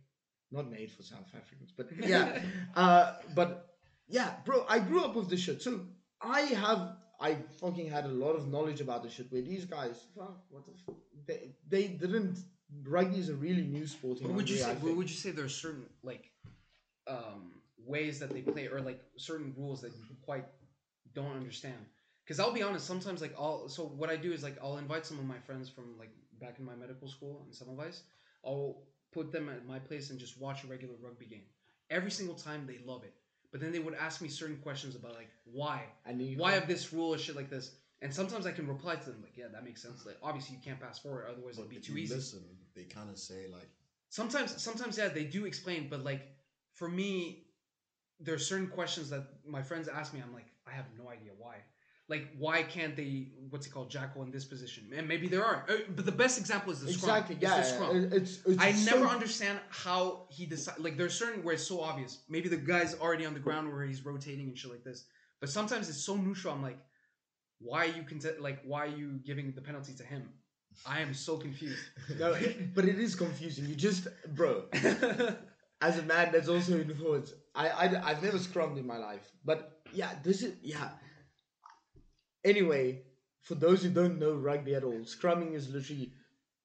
[0.50, 2.40] not made for South Africans, but yeah.
[2.76, 3.68] uh, but
[4.08, 5.62] yeah, bro, I grew up with this shit.
[5.62, 5.80] So
[6.20, 9.30] I have, I fucking had a lot of knowledge about this shit.
[9.32, 10.94] Where these guys, fuck, what the, f-
[11.26, 12.38] they, they didn't.
[12.86, 14.20] Rugby is a really new sport.
[14.20, 14.96] in But would you say I but think.
[14.98, 16.30] would you say there are certain like
[17.06, 17.52] um
[17.86, 20.44] ways that they play or like certain rules that you quite
[21.14, 21.76] don't understand.
[22.24, 25.06] Because I'll be honest, sometimes like I'll so what I do is like I'll invite
[25.06, 28.02] some of my friends from like back in my medical school in Semmelweis.
[28.44, 28.76] I'll
[29.12, 31.44] put them at my place and just watch a regular rugby game.
[31.90, 33.14] Every single time they love it.
[33.50, 36.68] But then they would ask me certain questions about like why, And you why have
[36.68, 37.72] this rule or shit like this.
[38.02, 40.04] And sometimes I can reply to them like, yeah, that makes sense.
[40.06, 42.14] Like obviously you can't pass forward, otherwise it'd be if too you easy.
[42.14, 42.42] listen,
[42.74, 43.68] they kind of say like,
[44.10, 46.22] Sometimes, sometimes, yeah, they do explain, but like
[46.72, 47.44] for me,
[48.20, 50.22] there are certain questions that my friends ask me.
[50.24, 51.56] I'm like, I have no idea why.
[52.08, 53.28] Like, why can't they?
[53.50, 54.90] What's it called, Jackal in this position?
[54.96, 57.36] And maybe there are, Uh, but the best example is the exactly.
[57.36, 57.50] scrum.
[57.52, 57.96] Yeah, It's the scrum.
[57.96, 60.78] it- it's, it's I so- never understand how he decide.
[60.78, 62.12] Like, there's certain where it's so obvious.
[62.30, 65.04] Maybe the guy's already on the ground where he's rotating and shit like this.
[65.40, 66.54] But sometimes it's so neutral.
[66.54, 66.78] I'm like,
[67.60, 70.30] why are you cont- like why are you giving the penalty to him?
[70.86, 71.84] I am so confused.
[72.18, 73.66] No, it- but it is confusing.
[73.66, 74.64] You just, bro,
[75.88, 79.30] as a man that's also in forwards, I, I I've never scrummed in my life,
[79.44, 80.88] but yeah, this is yeah.
[82.44, 83.02] Anyway,
[83.42, 86.12] for those who don't know rugby at all, scrumming is literally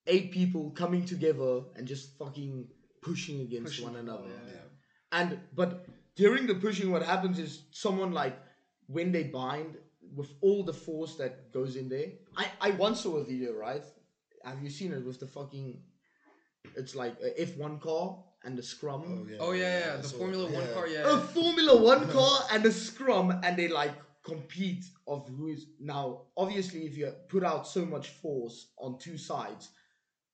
[0.08, 2.68] eight people coming together and just fucking
[3.02, 4.28] pushing against Pushing one another.
[4.28, 4.60] yeah, yeah.
[5.20, 8.38] And but during the pushing, what happens is someone like
[8.88, 9.78] when they bind
[10.16, 12.08] with all the force that goes in there.
[12.38, 13.84] I I once saw a video, right?
[14.44, 15.80] Have you seen it with the fucking?
[16.76, 19.04] It's like a F one car and the scrum.
[19.08, 20.52] oh yeah, Oh yeah, yeah, I the Formula it.
[20.54, 20.74] One Yeah.
[20.74, 21.14] car, yeah.
[21.16, 26.24] A Formula One car and a scrum, and they like compete of who is now.
[26.38, 29.70] Obviously, if you put out so much force on two sides,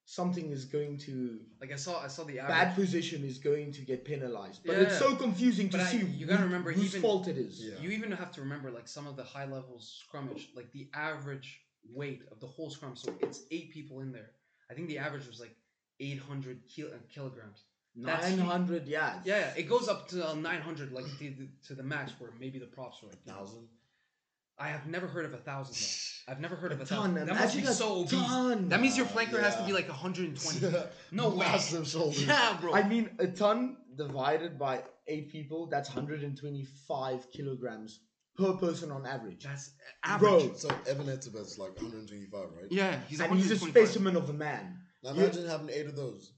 [0.06, 2.58] something is going to Like I saw, I saw the average.
[2.58, 4.62] bad position is going to get penalized.
[4.66, 6.06] But it's so confusing to I- see.
[6.06, 7.64] you gotta who- remember, whose even- fault it is.
[7.64, 7.80] Yeah.
[7.80, 11.62] You even have to remember like some of the high level scrummage, like the average
[11.92, 12.96] weight of the whole scrum.
[12.96, 14.32] So it's eight people in there.
[14.70, 15.56] I think the average was like
[16.00, 17.64] 800 kil- uh, kilograms.
[17.96, 19.20] That's Nine yeah.
[19.26, 22.60] Yeah, it goes up to uh, 900, like the, the, to the max, where maybe
[22.60, 23.22] the props are like.
[23.26, 23.68] thousand.
[24.60, 26.32] I have never heard of a thousand though.
[26.32, 27.14] I've never heard of A a ton.
[27.16, 27.28] thousand.
[27.28, 28.12] That must be a so obese.
[28.12, 28.70] ton.
[28.70, 29.76] That means your flanker has to be yeah.
[29.76, 30.78] like 120.
[31.12, 31.38] No way.
[31.38, 32.24] Massive shoulders.
[32.26, 32.74] Yeah, bro.
[32.74, 38.02] I mean, a ton divided by eight people, that's 125 kilograms
[38.38, 39.44] per person on average.
[39.44, 39.72] That's
[40.04, 40.30] average.
[40.30, 42.72] Bro, So Eben Etzebeth's like 125, right?
[42.72, 44.78] Yeah, he's and he's a specimen of a man.
[45.04, 46.34] Now You- imagine having eight of those.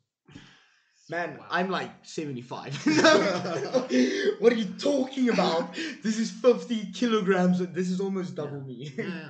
[1.12, 1.45] Man, Wow.
[1.52, 2.74] I'm like 75.
[4.39, 5.74] what are you talking about?
[6.04, 7.60] This is 50 kilograms.
[7.60, 8.93] and This is almost double me.
[8.97, 9.30] yeah, yeah.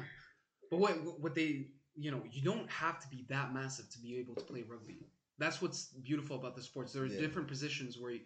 [0.69, 4.17] But what what they you know you don't have to be that massive to be
[4.19, 4.99] able to play rugby.
[5.39, 6.93] That's what's beautiful about the sports.
[6.93, 7.19] There are Yeah.
[7.19, 8.21] different positions where you,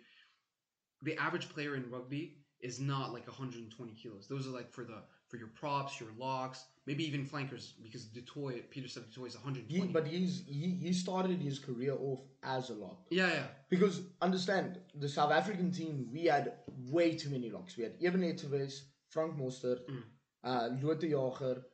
[1.01, 2.23] the average player in rugby
[2.59, 4.27] is not like 120 kilos.
[4.27, 4.99] Those are like for the
[5.35, 9.27] for your props, your locks, maybe even flankers because du Toit, Peter said du Toit
[9.27, 9.67] is 120.
[9.87, 12.99] He, but he's he, he started his career off as a lock.
[13.09, 16.53] yeah, yeah, Because understand, the South African team, we had
[16.89, 17.75] way too many locks.
[17.77, 18.75] We had Eben Etzebeth,
[19.09, 20.03] Frank Mostert, Mm.
[20.43, 21.65] uh, Lotte Jager.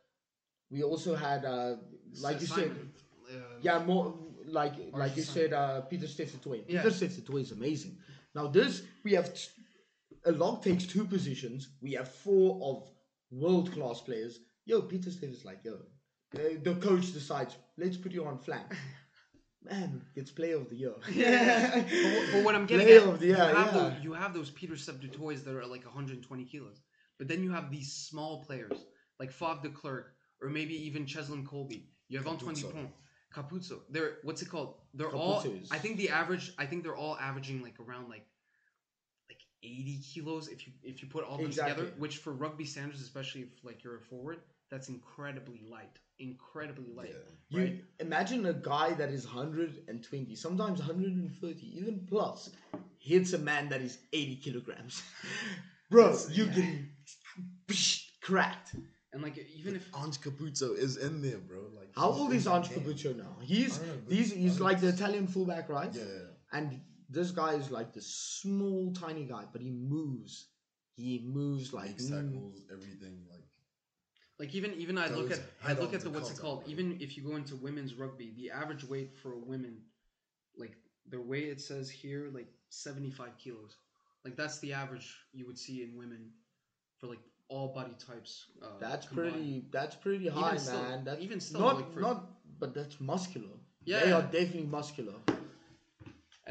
[0.71, 1.76] We also had, uh,
[2.21, 2.71] like you said,
[3.30, 5.50] uh, yeah, more like like you Simon.
[5.50, 6.63] said, uh, Pieter-Steph du Toit.
[6.67, 6.82] Yeah.
[6.82, 7.97] Pieter-Steph du Toit is amazing.
[8.34, 9.50] Now this we have t-
[10.26, 11.69] a lock takes two positions.
[11.82, 12.89] We have four of
[13.31, 14.39] world class players.
[14.65, 15.77] Yo, Pieter-Steph is like yo.
[16.33, 18.65] The coach decides, let's put you on flank.
[19.63, 20.93] Man, it's player of the year.
[21.11, 21.75] Yeah.
[21.75, 23.71] but, what- but what I'm getting Player at, of the year, you, have yeah.
[23.71, 26.81] those, you have those Pieter-Steph du Toits that are like 120 kilos.
[27.19, 28.85] But then you have these small players
[29.19, 31.83] like Faf de Klerk or maybe even Cheslin Kolbe.
[32.09, 32.89] You have Antoine Dupont,
[33.33, 33.81] Capuozzo.
[33.89, 34.75] They're what's it called?
[34.93, 35.45] They're all.
[35.69, 36.51] I think the average.
[36.57, 38.25] I think they're all averaging like around like like
[39.63, 41.91] 80 kilos if you if you put all those together.
[41.97, 45.97] Which for rugby standards, especially if like you're a forward, that's incredibly light.
[46.19, 47.10] Incredibly light.
[47.13, 47.30] Yeah.
[47.50, 47.84] You Right.
[48.00, 52.50] imagine a guy that is 120, sometimes 130, even plus,
[52.97, 55.02] hits a man that is 80 kilograms.
[55.89, 56.54] Bro, That's- you're yeah.
[56.54, 56.89] getting
[58.21, 58.76] cracked.
[59.13, 61.60] And like even if Ange Capuozzo is in there, bro.
[61.76, 62.80] Like How old is that Ange game.
[62.80, 63.36] Capuozzo now?
[63.41, 64.88] He's I know, he's he's like the.
[64.88, 65.93] Italian fullback, right?
[65.93, 66.58] Yeah, yeah.
[66.58, 66.80] And
[67.12, 70.47] this guy is like the small, tiny guy, but he moves.
[70.95, 73.17] He moves like Makes mm, tackles, everything.
[73.30, 73.43] Like
[74.39, 76.60] Like even even I look at I look at the what's it called.
[76.62, 76.69] right?
[76.69, 79.78] Even if you go into women's rugby, the average weight for a women,
[80.58, 80.76] like
[81.10, 83.76] the way it says here, like seventy five kilos.
[84.26, 86.30] Like that's the average you would see in women
[87.00, 87.19] for like
[87.50, 88.45] all body types.
[88.63, 89.34] Uh, That's combined.
[89.34, 89.65] pretty.
[89.71, 91.04] That's pretty high, still- man.
[91.04, 93.56] That's even still, not like, for- not, but that's muscular.
[93.84, 94.06] Yeah.
[94.06, 95.15] they are definitely muscular.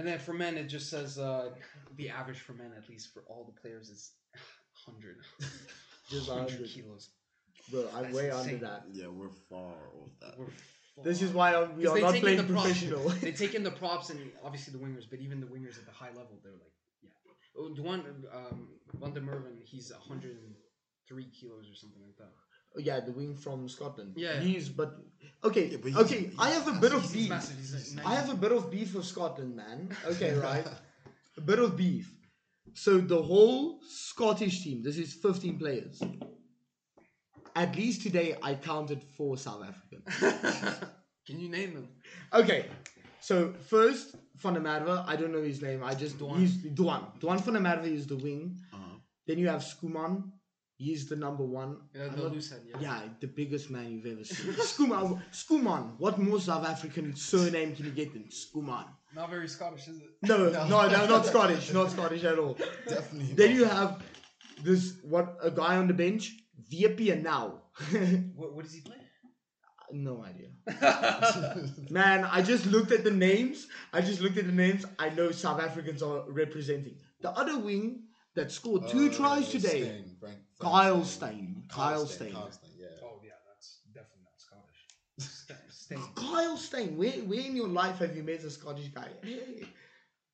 [0.00, 1.50] And then for men, it just says uh,
[1.98, 4.12] the average for men, at least for all the players, is
[4.86, 5.18] hundred.
[6.08, 6.70] Just 100 100.
[6.70, 7.10] kilos.
[7.70, 8.54] Bro, I'm That's way insane.
[8.54, 8.84] under that.
[8.94, 10.38] yeah, we're far off that.
[10.38, 12.66] We're This is why I'm, we 'Cause are they not take in playing the props.
[12.66, 13.08] professional.
[13.20, 15.92] they take in the props and obviously the wingers, but even the wingers at the
[15.92, 17.10] high level, they're like, yeah.
[17.58, 18.00] Oh, the one
[18.32, 22.32] um, Van der Merwe, he's 103 kilos or something like that.
[22.76, 24.12] Oh, yeah, the wing from Scotland.
[24.16, 24.40] Yeah.
[24.40, 24.94] He's but
[25.44, 26.20] okay, Yeah, but he's- okay.
[26.26, 27.28] he's I have a bit of He's beef.
[27.28, 27.56] massive.
[27.56, 29.88] He's like I have a bit of beef with Scotland, man.
[30.06, 30.66] Okay, right.
[31.36, 32.12] a bit of beef.
[32.74, 36.00] So the whole Scottish team, this is 15 players.
[37.56, 40.06] At least today, I counted four South Africans.
[41.26, 41.88] Can you name them?
[42.32, 42.66] Okay,
[43.20, 45.82] so first Van der I don't know his name.
[45.82, 46.38] I just Duhan.
[46.38, 47.18] he's Duhan.
[47.20, 48.56] Duhan Van der Merwe is the wing.
[48.72, 48.96] Uh-huh.
[49.26, 50.30] Then you have Schoeman.
[50.80, 51.76] He's the number one.
[51.94, 52.62] Yeah, not- head.
[52.66, 52.80] Yeah.
[52.80, 54.54] Yeah, the biggest man you've ever seen.
[54.72, 55.20] Schoeman.
[55.30, 55.98] Schoeman.
[55.98, 58.86] What more South African surname can you get than Schoeman?
[59.14, 60.08] Not very Scottish, is it?
[60.22, 61.70] No, no, no, not Scottish.
[61.74, 62.54] Not Scottish at all.
[62.88, 63.34] Definitely.
[63.34, 63.56] Then not.
[63.58, 64.02] you have
[64.62, 66.32] this what a guy on the bench,
[66.72, 67.60] Viepia now.
[68.34, 68.96] What, what does he play?
[69.92, 70.50] no idea.
[71.90, 73.66] Man, I just looked at the names.
[73.92, 74.86] I just looked at the names.
[75.00, 76.94] I know South Africans are representing.
[77.20, 78.04] The other wing
[78.36, 81.30] that scored two Uh, tries today, Steyn, Frank, Frank Kyle Steyn.
[81.30, 81.64] Steyn.
[81.68, 82.32] Kyle Steyn.
[82.32, 82.86] Kyle Steyn, yeah.
[83.02, 85.60] oh yeah, that's definitely not Scottish.
[85.70, 86.02] Stain.
[86.14, 86.96] Kyle Steyn.
[86.96, 89.08] Where, where in your life have you met a Scottish guy?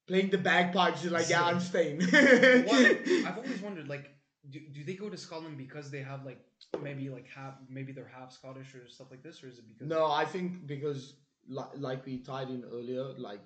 [0.07, 2.01] Playing the bagpipes, you're like, yeah, I'm Steyn.
[2.01, 2.11] What?
[3.27, 4.11] I've always wondered, like,
[4.51, 6.39] do, do they go to Scotland because they have like
[6.81, 9.89] maybe like half maybe they're half Scottish or stuff like this, or is it because
[9.89, 11.15] No, I think because
[11.49, 13.41] li- like we tied in earlier, like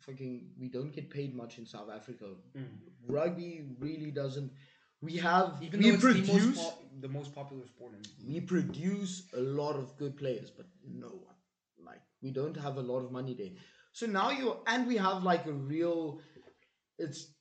[0.00, 2.26] fucking we don't get paid much in South Africa.
[2.56, 2.66] Mm.
[3.06, 4.52] Rugby really doesn't.
[5.00, 8.32] We have even we though it's produce the most, pop, the most popular sport in
[8.32, 11.36] we produce a lot of good players, but no one
[11.84, 13.50] like we don't have a lot of money there.
[13.92, 16.20] So now you and we have like a real.
[16.98, 17.32] It's.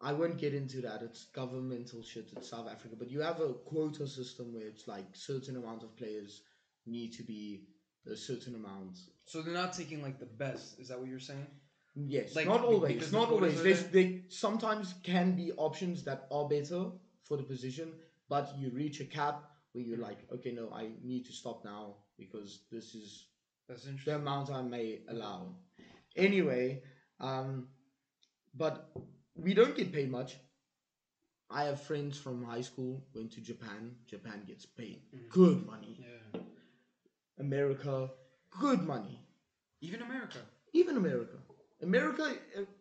[0.00, 1.00] I won't get into that.
[1.02, 2.32] It's governmental shit.
[2.34, 5.96] in South Africa, but you have a quota system where it's like certain amount of
[5.96, 6.42] players
[6.86, 7.66] need to be
[8.10, 8.98] a certain amount.
[9.26, 10.80] So they're not taking like the best.
[10.80, 11.46] Is that what you're saying?
[11.94, 13.12] Yes, Like, not always.
[13.12, 13.62] Not always.
[13.62, 16.86] There's, they sometimes can be options that are better
[17.22, 17.92] for the position,
[18.28, 21.96] but you reach a cap where you're like, okay, no, I need to stop now
[22.18, 23.26] because this is
[23.68, 25.54] That's the amount I may allow.
[26.16, 26.82] Anyway,
[27.20, 27.68] um,
[28.54, 28.90] but
[29.36, 30.36] we don't get paid much.
[31.50, 33.94] I have friends from high school went to Japan.
[34.06, 35.28] Japan gets paid Mhm.
[35.28, 35.96] good money.
[36.00, 36.40] Yeah.
[37.38, 38.10] America,
[38.50, 39.18] good money.
[39.80, 40.38] Even America.
[40.72, 41.38] Even America.
[41.82, 42.32] America,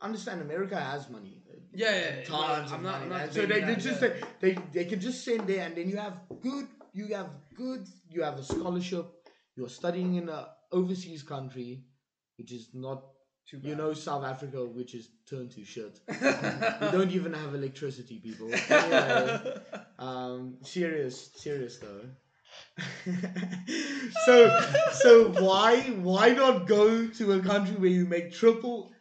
[0.02, 1.38] understand, America has money.
[1.74, 2.24] Yeah, yeah, yeah.
[2.26, 3.34] Tons I'm of not- money, I'm not.
[3.34, 4.10] So they, they just yeah.
[4.40, 8.24] they, they can just send there, and then you have good, you have good, you
[8.24, 9.06] have a scholarship.
[9.56, 11.84] You're studying in a overseas country,
[12.38, 13.04] which is not,
[13.50, 16.00] Too you know, South Africa, which is turned to shit.
[16.08, 18.50] we don't even have electricity, people.
[18.70, 19.58] Anyway,
[20.00, 22.02] um, serious, serious though.
[24.26, 24.60] so,
[24.92, 28.92] so why why not go to a country where you make triple,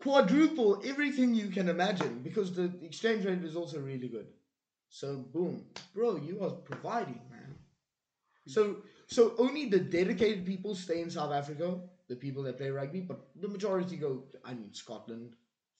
[0.00, 2.20] quadruple everything you can imagine?
[2.22, 4.26] Because the exchange rate is also really good.
[4.88, 5.64] So boom,
[5.94, 7.54] bro, you are providing, man.
[8.46, 13.00] So so only the dedicated people stay in South Africa, the people that play rugby,
[13.00, 14.24] but the majority go.
[14.44, 15.34] I mean, Scotland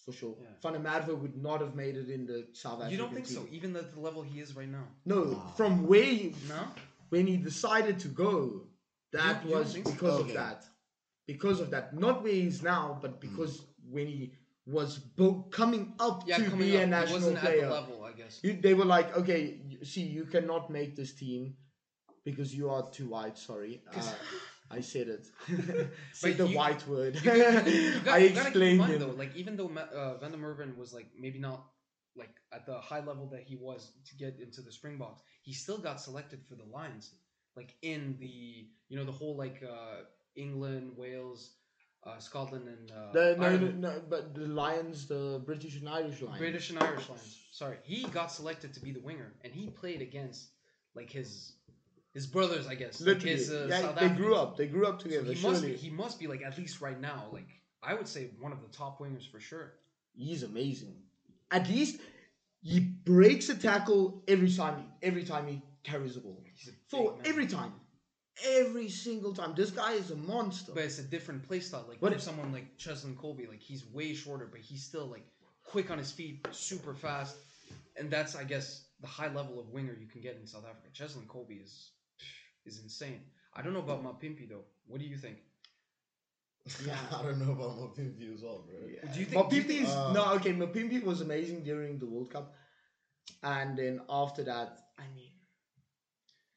[0.04, 0.34] for sure.
[0.40, 0.70] Yeah.
[0.70, 3.36] Van der would not have made it in the South African You don't think team.
[3.36, 3.46] so?
[3.52, 4.84] Even at the level he is right now.
[5.04, 5.52] No, Wow.
[5.56, 6.64] from where he, No.
[7.12, 8.32] When he decided to go,
[9.12, 9.82] that You- you was so?
[9.82, 10.30] because Okay.
[10.30, 10.60] of that.
[11.32, 13.54] Because of that, not where he is now, but because
[13.94, 14.32] when he
[14.76, 18.12] was bo- coming up Yeah, to coming be up, a national player, the level, I
[18.20, 18.40] guess.
[18.42, 21.42] you, they were like, okay, you- see, you cannot make this team
[22.24, 23.36] because you are too white.
[23.36, 24.14] Sorry, uh,
[24.70, 25.24] I said it.
[26.14, 27.12] said the you- white word.
[27.16, 29.00] You, you got- I you gotta keep in explained mind it.
[29.00, 31.60] though, like even though uh, Van der Merwe was like maybe not
[32.16, 35.78] like at the high level that he was to get into the Springboks, he still
[35.78, 37.10] got selected for the Lions.
[37.56, 40.04] Like in the you know the whole like uh,
[40.36, 41.40] England, Wales,
[42.04, 43.80] uh, Scotland, and uh, The, no, no, Ireland.
[43.80, 46.38] no, but the Lions, the British and Irish Lions.
[46.38, 47.38] British and Irish Lions.
[47.52, 50.50] Sorry, he got selected to be the winger, and he played against
[50.94, 51.52] like his
[52.14, 53.00] his brothers, I guess.
[53.00, 54.56] Like his, uh, yeah, South they grew up.
[54.56, 55.32] They grew up So together.
[55.32, 57.48] he must be, he must be like at least right now, like
[57.82, 59.74] I would say one of the top wingers for sure.
[60.14, 60.96] He's amazing.
[61.50, 62.00] At least
[62.62, 64.78] he breaks a tackle every time.
[64.80, 66.42] He, Every time he carries the ball.
[66.54, 67.72] He's For every time,
[68.44, 69.54] every single time.
[69.56, 70.72] This guy is a monster.
[70.72, 71.84] But it's a different play style.
[71.88, 75.24] Like What if- someone like Cheslin Kolbe, like he's way shorter, but he's still like
[75.64, 77.36] quick on his feet, super fast,
[77.96, 80.88] and that's I guess the high level of winger you can get in South Africa.
[80.92, 81.90] Cheslin Kolbe is
[82.64, 83.20] is insane.
[83.54, 84.64] I don't know about Mapimpi though.
[84.86, 85.38] What do you think?
[86.86, 86.96] Yeah.
[87.12, 88.78] I don't know about Mapimpi as well, bro.
[89.12, 90.52] Do you think- do you is Uh, no okay.
[90.52, 92.54] Mapimpi was amazing during the World Cup,
[93.42, 95.32] and then after that, I mean,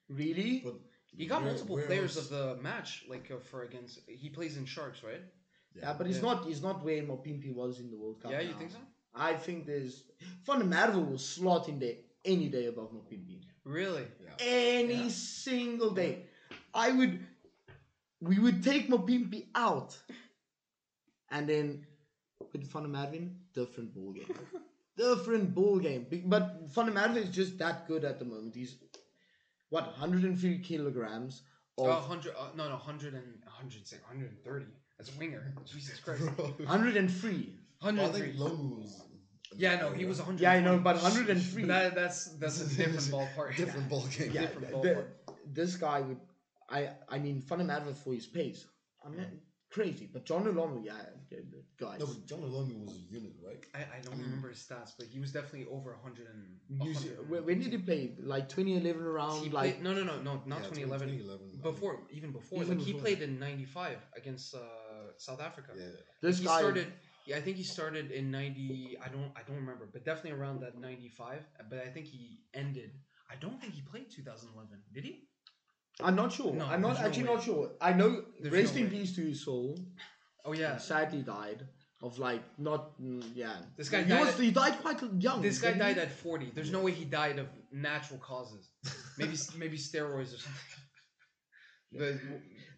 [0.09, 0.75] really, But
[1.17, 3.99] He got where- multiple where players else- of the match, like uh, for against.
[4.07, 5.23] He plays in Sharks, right?
[5.73, 6.27] yeah, but he's Yeah.
[6.29, 6.45] not.
[6.45, 8.31] He's not where Mapimpi was in the World Cup.
[8.31, 8.59] yeah, you now.
[8.59, 8.79] think so?
[9.13, 10.03] I think there's
[10.45, 13.41] Van der will slot in there any day above Mapimpi.
[13.63, 14.05] Really?
[14.39, 15.09] Any Yeah.
[15.09, 16.13] single day.
[16.73, 17.13] I would
[18.21, 19.97] we would take Mapimpi out
[21.31, 21.85] and then
[22.51, 24.33] put Van der Merwe in, different ball game.
[24.97, 26.05] different ball game.
[26.25, 28.55] But Van der is just that good at the moment.
[28.55, 28.77] He's
[29.69, 31.41] what 103 kilograms
[31.77, 34.65] of Oh, 100, uh, no, no, 100 and 100, 130.
[34.97, 35.53] That's a winger.
[35.65, 36.23] Jesus Christ.
[36.37, 36.53] Bro.
[36.57, 37.53] 103.
[37.81, 38.21] I 103.
[38.21, 38.89] think Lomu.
[39.57, 40.41] Yeah, no, he was 100.
[40.41, 41.61] Yeah, I know, but 103.
[41.63, 43.55] But that, that's that's a different ballpark.
[43.55, 44.31] Different ball game.
[44.33, 45.05] Yeah, different the- ballpark.
[45.53, 46.17] this guy would.
[46.69, 48.65] I I mean, Van der Merwe for his pace.
[49.05, 50.09] I mean, crazy.
[50.11, 50.93] But Jonah Lomu, yeah,
[51.29, 51.39] yeah,
[51.79, 51.99] guys.
[51.99, 53.63] No, but John Lomu was a unit, right?
[53.73, 56.43] I, I don't remember his stats, but he was definitely over 100 and.
[56.69, 58.13] New Ze- 100 when, when did he play?
[58.19, 61.07] Like 2011 around, He like played, no, no, no, no, not Yeah, 2011.
[61.09, 61.59] 2011.
[61.61, 64.59] Before, even before, Even like he played in '95 against uh,
[65.17, 65.71] South Africa.
[65.77, 65.85] Yeah.
[66.21, 66.59] this he guy.
[66.59, 66.87] started.
[67.27, 68.97] Yeah, I think he started in '90.
[69.03, 69.31] I don't.
[69.35, 71.45] I don't remember, but definitely around that '95.
[71.69, 72.91] But I think he ended.
[73.29, 74.77] I don't think he played 2011.
[74.93, 75.27] Did he?
[76.01, 76.53] I'm not sure.
[76.53, 77.71] No, I'm not there's no actually not sure.
[77.81, 78.23] I know.
[78.41, 78.97] There's rest no in way.
[78.97, 79.77] peace to his soul.
[80.43, 80.77] Oh yeah.
[80.77, 81.65] Sadly died
[82.01, 82.99] of like not.
[83.01, 83.55] mm, Yeah.
[83.77, 84.29] This guy he died was.
[84.35, 85.41] at- he died quite young.
[85.41, 85.93] This guy didn't he?
[85.93, 86.51] died at 40.
[86.53, 88.69] There's no way he died of natural causes.
[89.17, 90.61] Maybe maybe steroids or something.
[91.97, 92.15] But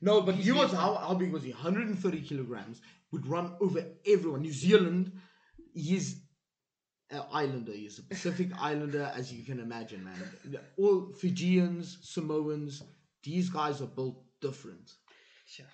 [0.01, 1.49] No, but he was how, how big was he?
[1.51, 2.81] 130 kilograms.
[3.11, 4.41] Would run over everyone.
[4.41, 5.11] New Zealand.
[5.73, 6.21] He's
[7.09, 7.71] an islander.
[7.71, 10.59] He's a Pacific islander, as you can imagine, man.
[10.77, 12.83] All Fijians, Samoans.
[13.27, 14.87] These guys are built different.
[15.59, 15.65] yeah.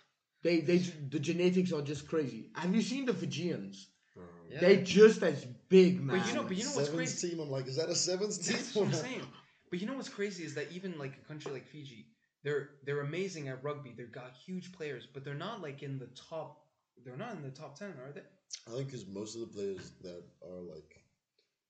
[0.44, 0.80] They, they,
[1.16, 2.50] the genetics are just crazy.
[2.56, 3.90] Have you seen the Fijians?
[4.16, 4.26] Bro.
[4.50, 4.60] Yeah.
[4.60, 6.18] They're just as big, man.
[6.18, 7.30] But you know, but you know what's Sevens crazy?
[7.30, 7.40] team.
[7.40, 8.58] I'm like, is that a sevens team?
[8.58, 9.22] That's what I'm saying.
[9.70, 12.08] But you know what's crazy is that even like a country like Fiji,
[12.44, 13.94] they're they're amazing at rugby.
[13.98, 16.66] They've got huge players, but they're not like in the top.
[17.06, 18.22] They're not in the top ten, are they?
[18.68, 20.92] I think because most of the players that are like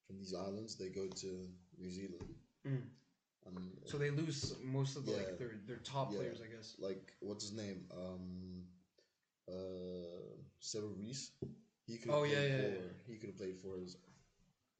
[0.07, 2.33] from these islands, they go to New Zealand.
[2.67, 2.83] Mm.
[3.47, 5.17] Um, So they lose most of the, Yeah.
[5.17, 6.17] like their their top Yeah.
[6.19, 6.75] players, I guess.
[6.79, 7.87] like what's his name?
[7.91, 8.65] Um,
[9.47, 9.53] uh,
[10.61, 11.31] Sevu Reece.
[11.85, 12.11] He could.
[12.11, 12.91] Oh, yeah, played yeah, for, yeah.
[13.07, 13.97] He could have played for his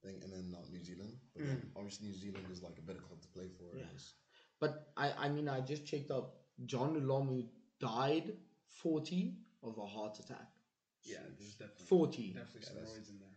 [0.01, 1.17] thing, and then not New Zealand.
[1.35, 3.75] But then obviously New Zealand is like a better club to play for.
[3.75, 3.79] Mm.
[3.91, 4.13] Yes.
[4.59, 6.35] But I, I mean, I just checked up.
[6.65, 7.47] Jonah Lomu
[7.79, 8.37] died
[8.67, 10.49] 40 of a heart attack.
[11.03, 12.27] Yeah, there's definitely 40.
[12.27, 13.32] definitely Yeah, some that's- noise in there.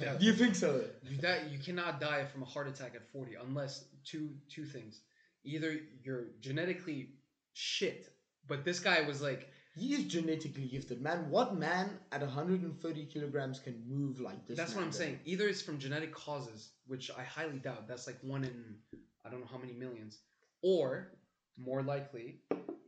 [0.00, 0.84] Do you think so?
[1.08, 1.42] You die.
[1.50, 5.00] You cannot die from a heart attack at 40 unless two two things.
[5.44, 7.10] Either you're genetically
[7.54, 8.08] shit,
[8.46, 11.30] but this guy was like He is genetically gifted, man.
[11.30, 14.56] What man at 130 kilograms can move like this?
[14.56, 15.20] That's what I'm saying.
[15.24, 17.86] Either it's from genetic causes, which I highly doubt.
[17.86, 18.76] That's like one in
[19.24, 20.18] I don't know how many millions.
[20.62, 21.12] Or
[21.56, 22.40] more likely,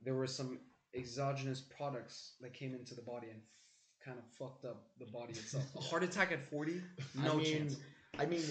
[0.05, 0.59] there were some
[0.95, 3.41] exogenous products that came into the body and
[4.05, 5.65] kind of fucked up the body itself.
[5.77, 6.81] A heart attack at 40?
[7.17, 7.77] No I mean, chance.
[8.19, 8.43] I mean,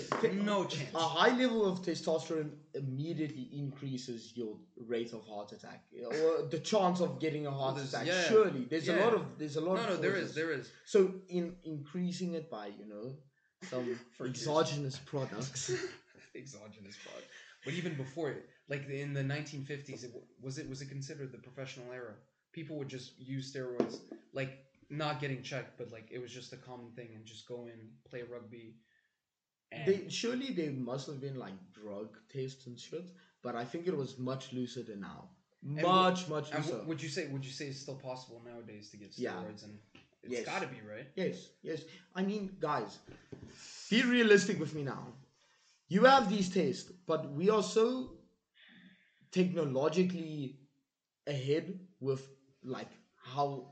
[0.43, 0.93] No chance.
[0.95, 6.99] A high level of testosterone immediately increases your rate of heart attack, or the chance
[6.99, 8.08] of getting a heart There's- attack.
[8.08, 8.24] yeah.
[8.24, 9.76] Surely, there's a lot of there's a lot.
[9.76, 10.72] No, of no, there is, there is.
[10.86, 13.14] So in increasing it by you know
[13.70, 15.70] some exogenous products.
[16.36, 17.28] exogenous product.
[17.64, 21.38] But even before it, like in the 1950s, it, was it was it considered the
[21.38, 22.14] professional era?
[22.52, 23.99] People would just use steroids,
[24.34, 24.58] like
[24.92, 27.89] not getting checked, but like it was just a common thing, and just go in,
[28.10, 28.76] play rugby.
[29.86, 33.10] They surely there must have been like drug tests and shit,
[33.42, 35.30] but I think it was much looser than now.
[35.64, 36.72] w- Much, much and looser.
[36.78, 39.32] w- would you say would you say it's still possible nowadays to get Yeah.
[39.32, 39.64] steroids?
[39.64, 39.80] And
[40.24, 40.46] it's Yes.
[40.46, 41.08] got to be right.
[41.16, 41.86] Yes, yes.
[42.14, 43.00] I mean, guys,
[43.89, 45.16] be realistic with me now.
[45.88, 48.12] You have these tests, but we are so
[49.32, 50.56] technologically
[51.28, 52.28] ahead with
[52.64, 53.68] like how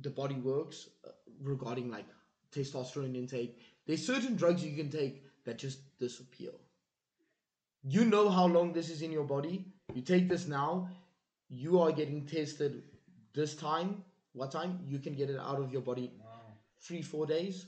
[0.00, 1.10] the body works uh,
[1.42, 2.06] regarding like
[2.52, 3.58] testosterone intake.
[3.86, 6.50] There's certain drugs you can take that just disappear.
[7.82, 9.66] You know how long this is in your body.
[9.92, 10.88] You take this now,
[11.48, 12.82] you are getting tested
[13.34, 14.04] this time.
[14.32, 14.78] What time?
[14.86, 16.28] You can get it out of your body Wow.
[16.80, 17.66] three four days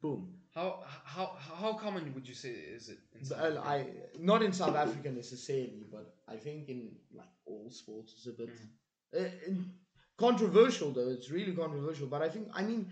[0.00, 1.26] boom How how
[1.60, 2.98] how common would you say is it?
[3.18, 3.86] In South well, i
[4.18, 6.80] not in south africa necessarily but i think in
[7.20, 8.50] like all sports it's a bit
[9.16, 9.70] uh, in-
[10.16, 12.86] controversial though it's really controversial but i think i mean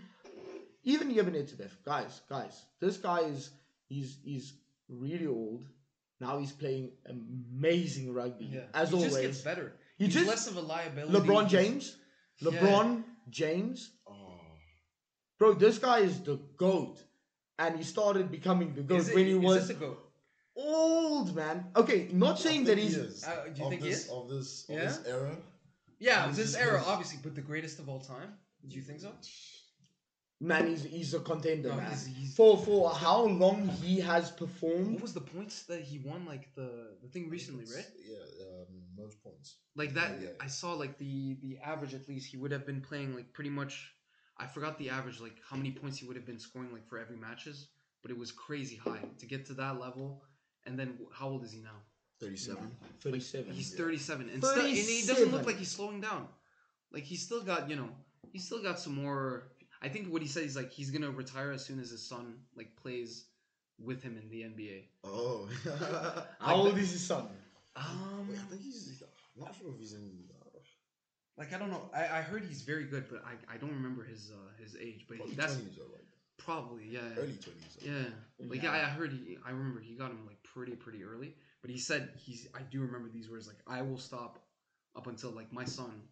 [0.84, 3.50] even Eben Etzebeth, guys guys this guy is
[3.88, 4.54] he's he's
[4.88, 5.64] really old
[6.20, 8.60] now he's playing amazing rugby yeah.
[8.74, 9.72] as he always just gets better.
[9.98, 11.12] he He's just less of a liability.
[11.18, 11.96] lebron He's- james
[12.40, 12.50] Yeah.
[12.50, 14.40] lebron james Oh,
[15.38, 17.04] bro this guy is the goat
[17.58, 19.98] and he started becoming the goat it, when he is was this a goat?
[20.56, 21.66] old man.
[21.76, 23.24] Okay, not saying think that he he's is.
[23.24, 24.10] Uh, do you of think he this, is?
[24.10, 24.84] of this of Yeah?
[24.86, 25.36] this era?
[26.09, 26.88] Yeah, He's this era, close.
[26.92, 28.30] obviously, but the greatest of all time.
[28.68, 29.12] Do you think so?
[30.40, 31.90] man, he's he's a contender, No, man.
[31.90, 34.88] he's- he's- for for how long he has performed.
[34.94, 36.20] What was the points that he won?
[36.32, 36.70] Like the
[37.03, 37.88] the thing recently, right?
[38.12, 38.66] Yeah, um,
[39.03, 39.48] most points.
[39.82, 40.46] Like that, Yeah.
[40.46, 42.24] I saw like the the average at least.
[42.32, 43.74] He would have been playing like pretty much.
[44.44, 46.98] I forgot the average, like how many points he would have been scoring like for
[47.05, 47.57] every matches,
[48.03, 50.07] but it was crazy high to get to that level.
[50.66, 51.78] And then how old is he now?
[52.22, 52.70] Thirty-seven.
[53.00, 53.52] Thirty-seven.
[53.52, 56.28] He's 37, and, still, and he doesn't look like he's slowing down.
[56.92, 57.88] Like he's still got, you know,
[58.32, 59.48] he's still got some more.
[59.82, 62.34] I think what he said is like he's gonna retire as soon as his son
[62.56, 63.24] like plays
[63.84, 64.82] with him in the NBA.
[65.02, 65.48] Oh.
[66.38, 67.26] How old is his son?
[67.74, 69.02] Um, Wait, I think he's.
[69.36, 70.24] I'm not sure if he's in.
[70.30, 70.58] Uh,
[71.36, 71.90] like I don't know.
[71.94, 75.06] I, I heard he's very good, but I, I don't remember his uh, his age.
[75.08, 76.04] But probably that's twenties, right?
[76.38, 77.00] probably yeah.
[77.16, 77.78] Early twenties.
[77.80, 77.92] Yeah,
[78.48, 78.76] like Yeah.
[78.76, 79.38] yeah, I heard he.
[79.44, 81.34] I remember he got him like pretty pretty early.
[81.62, 82.48] But he said he's.
[82.54, 84.38] I do remember these words like I will stop
[84.96, 86.02] up until like my son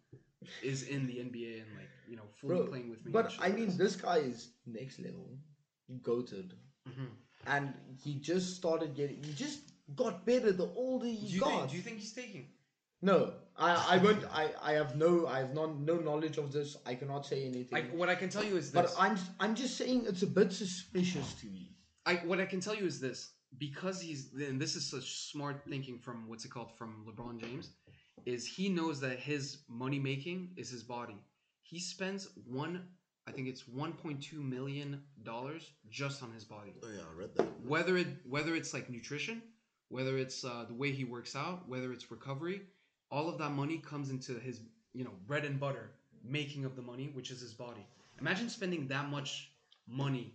[0.63, 3.11] is in the NBA and like you know fully Bro, playing with me.
[3.11, 5.37] But I mean, this guy is next level,
[6.01, 6.53] goated,
[6.89, 7.09] Mhm.
[7.47, 7.73] and
[8.03, 9.21] he just started getting.
[9.23, 9.59] He just
[9.95, 11.49] got better the older Do he you got.
[11.49, 11.69] think?
[11.71, 12.47] Do you think he's taking?
[13.01, 14.23] No, I I won't.
[14.31, 15.27] I I have no.
[15.27, 16.77] I have not no knowledge of this.
[16.85, 17.71] I cannot say anything.
[17.71, 18.93] Like what I can tell you is but.
[18.97, 21.75] I'm I'm just saying it's a bit suspicious to me.
[22.05, 25.63] I what I can tell you is this because he's and this is such smart
[25.69, 27.69] thinking from what's it called from LeBron James
[28.25, 31.17] is he knows that his money making is his body.
[31.63, 32.83] He spends one
[33.27, 36.73] I think it's 1.2 million dollars just on his body.
[36.83, 37.47] Oh yeah, I read that.
[37.65, 39.41] Whether it whether it's like nutrition,
[39.89, 42.61] whether it's uh, the way he works out, whether it's recovery,
[43.11, 44.61] all of that money comes into his
[44.93, 45.91] you know bread and butter
[46.23, 47.85] making of the money, which is his body.
[48.19, 49.51] Imagine spending that much
[49.87, 50.33] money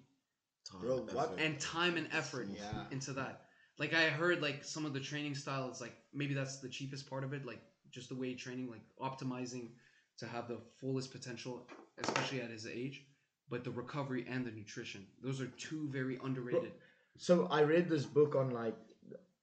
[0.71, 2.89] Time, Bro, what- and time and effort Yeah.
[2.91, 3.49] into that.
[3.79, 7.25] Like I heard like some of the training styles, like maybe that's the cheapest part
[7.25, 7.61] of it, like
[7.91, 9.71] just the way training, like optimizing
[10.19, 13.07] to have the fullest potential, especially at his age.
[13.49, 16.73] But the recovery and the nutrition, those are two very underrated.
[17.17, 18.77] So I read this book on like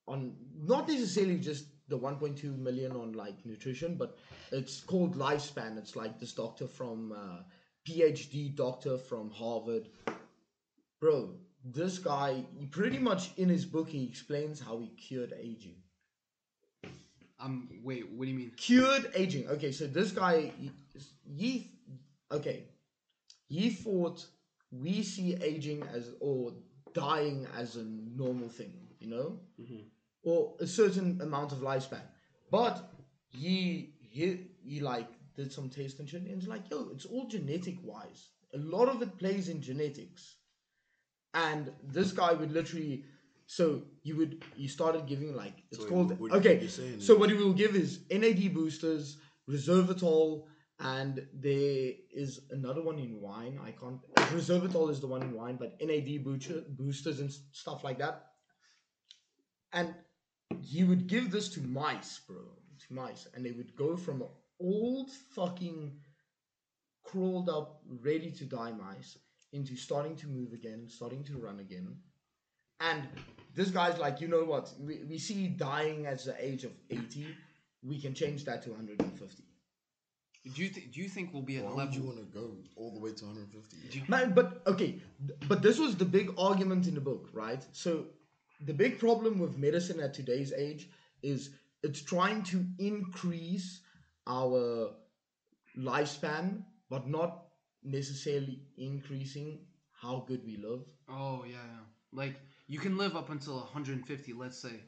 [0.07, 4.17] on not necessarily just the 1.2 million on like nutrition, but
[4.51, 5.77] it's called Lifespan.
[5.77, 7.43] It's like this doctor from uh,
[7.87, 9.89] PhD doctor from Harvard.
[11.03, 11.31] Bro,
[11.65, 15.75] this guy, he pretty much in his book he explains how he cured aging.
[17.41, 18.53] Um, wait, what do you mean?
[18.55, 19.49] Cured aging.
[19.49, 20.71] Okay, so this guy, he,
[21.25, 21.71] he
[22.31, 22.69] okay,
[23.49, 24.25] he thought
[24.71, 26.53] we see aging as or
[26.93, 29.83] dying as a normal thing, you know, Mhm.
[30.23, 32.07] or a certain amount of lifespan.
[32.49, 32.75] But
[33.27, 37.27] he he he like did some test and shit, and it's like, yo, it's all
[37.27, 38.29] genetic wise.
[38.53, 40.37] A lot of it plays in genetics,
[41.33, 43.05] and this guy would literally.
[43.45, 46.67] So you would you started giving like it's So called what okay.
[46.99, 49.17] So what he will give is NAD boosters,
[49.49, 50.45] resveratrol,
[50.79, 53.59] and there is another one in wine.
[53.63, 53.99] I can't.
[54.33, 58.23] Resveratrol is the one in wine, but NAD booster, boosters and stuff like that.
[59.73, 59.93] And
[60.61, 64.23] he would give this to mice, bro, to mice, and they would go from
[64.59, 65.99] old fucking
[67.03, 69.17] crawled up, ready to die mice
[69.53, 71.95] into starting to move again, starting to run again.
[72.79, 73.03] And
[73.55, 74.73] this guy's like, you know what?
[74.79, 77.27] We, we see dying at the age of 80.
[77.83, 79.43] We can change that to 150.
[80.55, 81.95] Do you th- do you think we'll be at Why a would level?
[81.95, 83.97] you want to go all the way to 150?
[83.97, 84.99] you- Man, but okay,
[85.47, 87.65] but this was the big argument in the book, right?
[87.71, 88.07] So
[88.65, 90.89] the big problem with medicine at today's age
[91.21, 91.51] is
[91.81, 93.79] it's trying to increase
[94.27, 94.89] our
[95.77, 97.42] lifespan, but not
[97.83, 99.59] necessarily increasing
[99.91, 100.81] how good we live.
[101.09, 101.83] Oh yeah, yeah.
[102.11, 102.35] Like
[102.67, 104.81] you can live up until 150, let's say,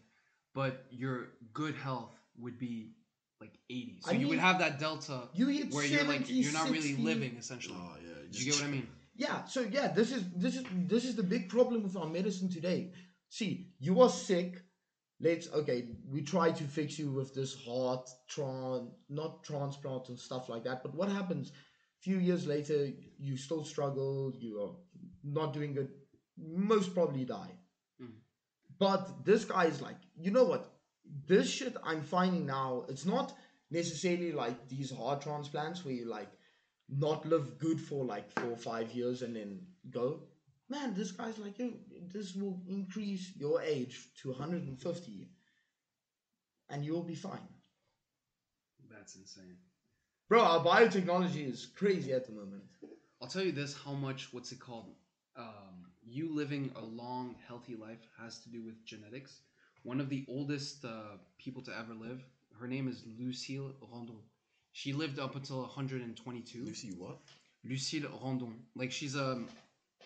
[0.53, 2.93] but your good health would be
[3.41, 3.99] like 80.
[4.01, 6.95] So I you would have that delta You hit where you're like you're not really
[6.95, 7.75] living essentially.
[7.77, 8.13] Oh yeah.
[8.31, 8.87] Do you get what I mean?
[9.17, 12.49] Yeah, so yeah, this is this is this is the big problem with our medicine
[12.49, 12.91] today.
[13.29, 14.61] See, you are sick.
[15.21, 20.49] Let's okay, we try to fix you with this heart tran not transplant and stuff
[20.49, 20.83] like that.
[20.83, 21.53] But what happens?
[22.05, 24.31] Few years later, you still struggle.
[24.37, 24.73] You are
[25.23, 25.89] not doing good.
[26.37, 27.57] Most probably die.
[27.99, 28.11] Mm.
[28.77, 30.71] But this guy is like, you know what?
[31.25, 32.85] This shit I'm finding now.
[32.89, 33.33] It's not
[33.71, 36.29] necessarily like these heart transplants where you like
[36.87, 40.19] not live good for like four or five years and then go.
[40.69, 41.71] Man, this guy's like, yo,
[42.13, 45.27] this will increase your age to 150
[46.69, 47.49] and you'll be fine.
[48.91, 49.57] That's insane.
[50.27, 52.63] Bro, our biotechnology is crazy at the moment.
[53.21, 54.95] I'll tell you this: how much what's it called?
[55.37, 59.41] Um, you living a long, healthy life has to do with genetics.
[59.83, 62.23] One of the oldest uh, people to ever live,
[62.59, 64.19] her name is Lucile Randon.
[64.71, 66.63] She lived up until 122.
[66.65, 67.19] Lucy what?
[67.63, 68.63] Lucile Randon.
[68.75, 69.47] Like she's um,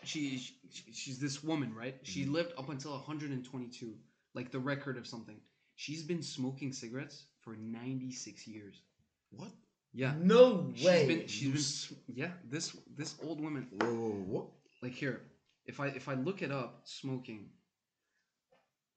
[0.04, 0.54] she, she
[0.92, 1.96] she's this woman, right?
[2.04, 2.34] She Mhm.
[2.34, 3.96] lived up until 122,
[4.34, 5.40] like the record of something.
[5.76, 8.82] She's been smoking cigarettes for 96 years.
[9.30, 9.52] What?
[9.94, 10.14] Yeah.
[10.20, 11.08] No She's way.
[11.08, 15.22] been she's been s- yeah, this this old woman Whoa, whoa, whoa, like here,
[15.66, 17.50] if I if I look it up, smoking.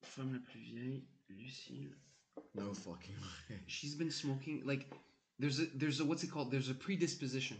[0.03, 1.90] Femme la plus vieille, Lucille.
[2.55, 3.14] No fucking
[3.51, 3.57] way.
[3.66, 4.86] She's been smoking like
[5.38, 6.51] there's a there's a what's it called?
[6.51, 7.57] There's a predisposition.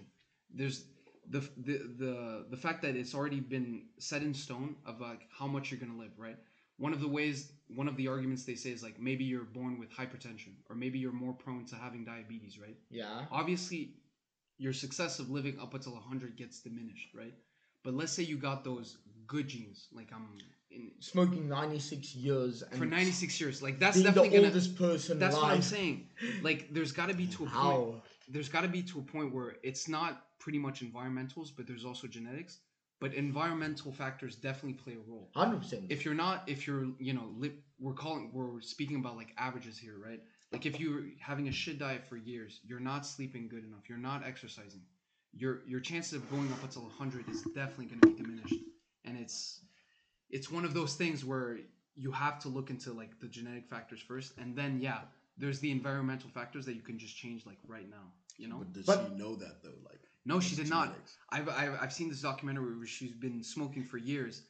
[0.55, 0.85] There's
[1.31, 5.47] the the the the fact that it's already been set in stone of like how
[5.47, 6.37] much you're gonna live, right?
[6.83, 9.79] One of the ways, one of the arguments they say is like maybe you're born
[9.79, 12.77] with hypertension, or maybe you're more prone to having diabetes, right?
[12.91, 13.27] yeah.
[13.31, 13.95] obviously
[14.59, 17.35] your success of living up until 100 gets diminished right?
[17.85, 20.27] But let's say you got those good genes like i'm
[20.71, 25.19] in Smoking 96 years and for 96 years like that's definitely the gonna oldest person
[25.19, 26.09] that's what i'm saying.
[26.43, 29.35] Like there's got to be to a point there's got to be to a point
[29.35, 32.59] where it's not pretty much environmentals but there's also genetics
[33.03, 35.87] but environmental factors definitely play a role 100%.
[35.91, 39.77] if you're not if you're you know li- we're calling we're speaking about like averages
[39.77, 40.23] here right
[40.53, 43.99] like if you're having a shit diet for years you're not sleeping good enough you're
[44.11, 44.83] not exercising
[45.43, 48.61] your your chances of going up until 100 is definitely going to be diminished
[49.05, 49.39] and it's
[50.31, 51.59] it's one of those things where
[51.97, 55.01] you have to look into like the genetic factors first and then yeah
[55.39, 58.07] there's the environmental factors that you can just change like right now
[58.39, 59.81] you know But does But- she know that though?
[59.91, 60.95] Like, no she did not?
[61.31, 64.43] I've, I've I've seen this documentary where she's been smoking for years,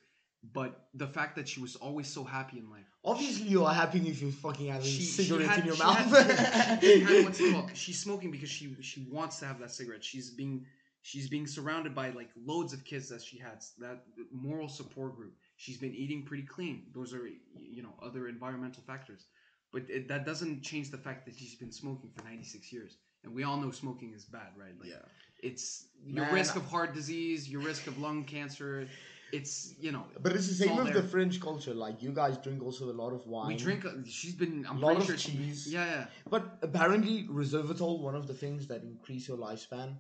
[0.52, 2.84] but the fact that she was always so happy in life.
[3.04, 5.96] Obviously, you are happy if you're fucking having She, cigarettes had, in your she mouth.
[5.96, 7.70] Had, she, had what's called?
[7.74, 10.04] She's smoking because she she wants to have that cigarette.
[10.04, 10.66] She's being
[11.02, 14.02] she's being surrounded by like loads of kids that she has that
[14.32, 15.34] moral support group.
[15.56, 16.86] She's been eating pretty clean.
[16.94, 19.26] Those are you know other environmental factors,
[19.72, 22.96] but it, that doesn't change the fact that she's been smoking for 96 years.
[23.24, 24.72] And we all know smoking is bad, right?
[24.80, 24.96] Like, yeah.
[25.43, 28.88] It's your Man, risk of heart disease, your risk of lung cancer.
[29.32, 31.72] It's you know but it's the same with the French culture.
[31.72, 33.49] Like, you guys drink also a lot of wine.
[33.49, 33.84] we drink.
[33.86, 34.66] uh, She's been.
[34.68, 35.16] I'm Lot pretty of sure.
[35.18, 35.72] she- cheese.
[35.72, 36.07] yeah, yeah.
[36.28, 39.97] But apparently, resveratrol, one of the things that increase your lifespan,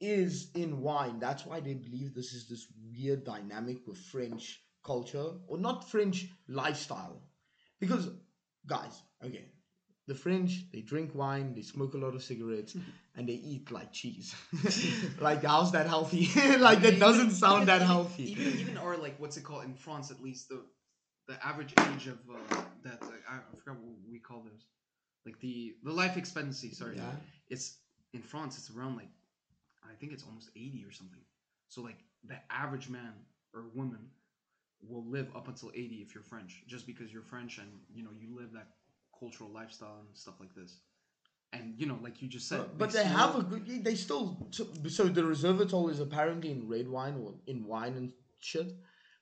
[0.00, 1.20] is in wine.
[1.20, 6.26] That's why they believe this is this weird dynamic with French culture, or not French
[6.48, 7.22] lifestyle.
[7.78, 8.08] Because,
[8.66, 9.44] guys, okay,
[10.06, 12.76] the French, they drink wine, they smoke a lot of cigarettes,
[13.16, 14.34] and they eat like cheese.
[15.20, 16.28] like, how's that healthy?
[16.58, 18.32] like, that doesn't sound even- that healthy.
[18.32, 20.60] Even even our like what's it called in France at least the
[21.26, 24.66] the average age of uh, that uh, I, I forgot what we call those
[25.24, 26.70] like the the life expectancy.
[26.72, 27.10] Sorry, Yeah.
[27.48, 27.78] it's
[28.12, 28.58] in France.
[28.58, 29.08] It's around like
[29.82, 31.20] I think it's almost eighty or something.
[31.68, 31.96] So like
[32.26, 33.12] the average man
[33.54, 34.10] or woman
[34.86, 38.10] will live up until eighty if you're French, just because you're French and you know
[38.20, 38.68] you live that
[39.18, 40.78] cultural lifestyle and stuff like this.
[41.52, 43.84] And you know, like you just said, But, but they smoke- have a good.
[43.84, 44.48] They still.
[44.50, 48.72] So, so the resveratrol is apparently in red wine or in wine and shit,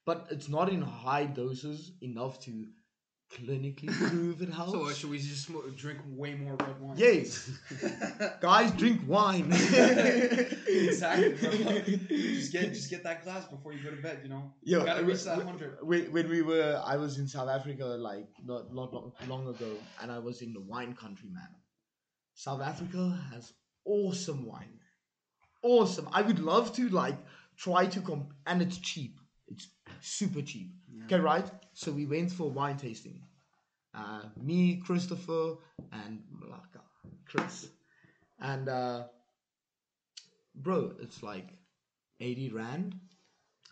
[0.06, 2.66] but it's not in high doses enough to
[3.32, 4.72] clinically proven helps.
[4.72, 6.96] So uh, should we just smoke, drink way more red wine?
[6.96, 7.50] yes,
[8.40, 9.50] guys, drink wine.
[9.52, 11.36] exactly.
[12.08, 14.20] Just get just get that glass before you go to bed.
[14.22, 15.78] You know, Yo, you gotta reach that when- hundred.
[15.82, 19.76] when, when we were, I was in South Africa like not not long, long ago,
[20.00, 21.48] and I was in the wine country, man.
[22.34, 23.52] South Africa has
[23.84, 24.78] awesome wine,
[25.62, 26.08] awesome.
[26.12, 27.18] I would love to like
[27.56, 29.18] try to comp, and it's cheap.
[29.48, 29.68] It's
[30.00, 30.70] super cheap.
[31.04, 31.44] Okay, right?
[31.74, 33.20] So we went for wine tasting.
[33.94, 35.56] Uh, me, Christopher,
[35.92, 36.80] and Malaka,
[37.26, 37.68] Chris,
[38.40, 39.04] and uh,
[40.54, 41.48] bro, it's like
[42.20, 42.94] eighty rand,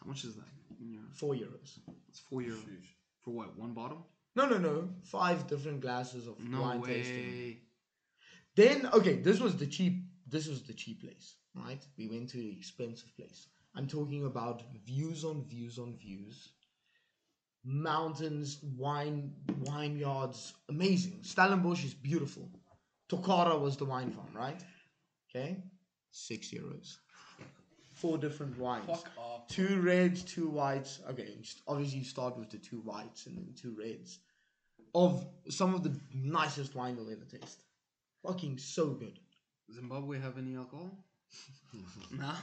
[0.03, 0.45] How much is that?
[0.81, 1.15] in euros?
[1.17, 1.79] four euros.
[2.09, 2.89] It's four euros Sheesh.
[3.23, 3.59] for what?
[3.59, 4.07] One bottle?
[4.37, 4.91] No, no, no.
[5.05, 6.89] Five different glasses of No wine way.
[7.03, 7.57] tasting.
[8.57, 10.03] Then, okay, this was the cheap.
[10.27, 11.83] This was the cheap place, right?
[11.97, 13.47] We went to the expensive place.
[13.75, 16.51] I'm talking about views on views on views,
[17.65, 21.19] mountains, wine, vineyards, amazing.
[21.23, 22.49] Stellenbosch is beautiful.
[23.11, 24.63] Tokara was the wine farm, right?
[25.29, 25.57] Okay,
[26.11, 26.97] six euros.
[27.95, 28.87] Four different wines.
[28.87, 29.49] Fuck off.
[29.49, 31.01] Two reds, two whites.
[31.11, 31.37] Okay,
[31.69, 34.21] obviously you start with the two whites and then two reds.
[34.95, 37.63] Of some of the nicest wine you'll ever taste.
[38.27, 39.19] Fucking so good.
[39.73, 40.91] Zimbabwe have any alcohol?
[42.19, 42.35] nah.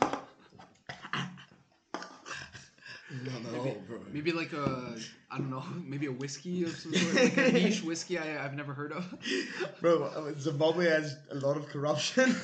[3.10, 4.00] Not at Maybe, all, bro.
[4.12, 4.96] maybe like a
[5.32, 8.54] I don't know, maybe a whiskey of some sort, like a niche whiskey I, I've
[8.54, 9.06] never heard of.
[9.82, 12.36] Bro, uh, Zimbabwe has a lot of corruption.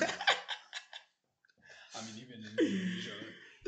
[1.94, 3.10] I mean, even in Indonesia.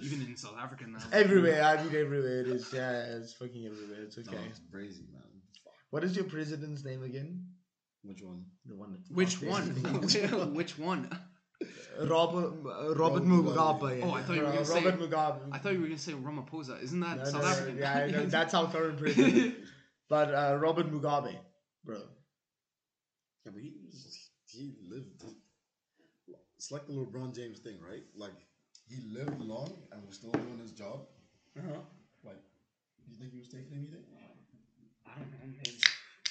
[0.03, 0.99] Even in South Africa now.
[1.12, 2.72] everywhere, I mean everywhere it is.
[2.72, 4.03] Yeah, it's fucking everywhere.
[4.05, 4.47] It's No, okay.
[4.49, 5.22] it's crazy, man.
[5.64, 5.74] Fuck.
[5.90, 7.44] What is your president's name again?
[8.03, 8.44] Which one?
[8.64, 10.55] The one that Which fucked one?
[10.55, 11.11] Which one?
[12.05, 13.80] Robert uh, Robert Robert Mugabe.
[13.80, 14.03] Mugabe.
[14.05, 15.38] Oh, I thought you were gonna say- Robert Mugabe.
[15.53, 16.82] I thought you were gonna say Ramaphosa.
[16.82, 17.78] Isn't that No, South no, African?
[17.78, 19.55] Yeah, I know, that's our current president.
[20.09, 21.34] but uh, Robert Mugabe,
[21.84, 21.97] bro.
[23.44, 23.72] Yeah, but he
[24.47, 25.24] he lived.
[26.57, 28.03] It's like the LeBron James thing, right?
[28.16, 28.32] Like
[28.88, 31.07] he lived long and was still doing his job.
[31.59, 31.80] uh-huh.
[32.24, 32.42] Like,
[33.09, 34.03] you think he was taking anything?
[35.07, 35.38] I don't know.
[35.44, 35.78] Maybe.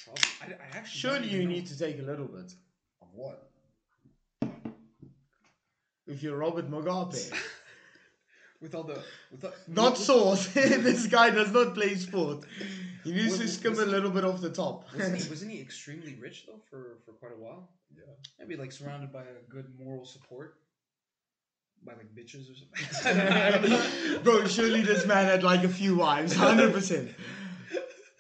[0.03, 0.24] Probably.
[0.41, 0.99] I, I actually.
[0.99, 1.49] Surely you know.
[1.49, 2.53] need to take a little bit.
[3.01, 3.51] Of what?
[6.08, 7.32] If you're Robert Mugabe.
[8.62, 10.47] with all the with all, Not sauce.
[10.53, 12.45] this guy does not play sport.
[13.03, 14.86] He needs Wa- to skim a was he- little bit off the top.
[14.93, 17.70] Wasn't he, wasn't he extremely rich though for for quite a while?
[17.95, 18.03] Yeah.
[18.39, 20.56] Maybe like surrounded by a good moral support,
[21.86, 23.22] by like bitches or something.
[23.22, 24.20] I don't know.
[24.24, 26.34] Bro, surely this man had like a few wives.
[26.36, 27.14] 100%.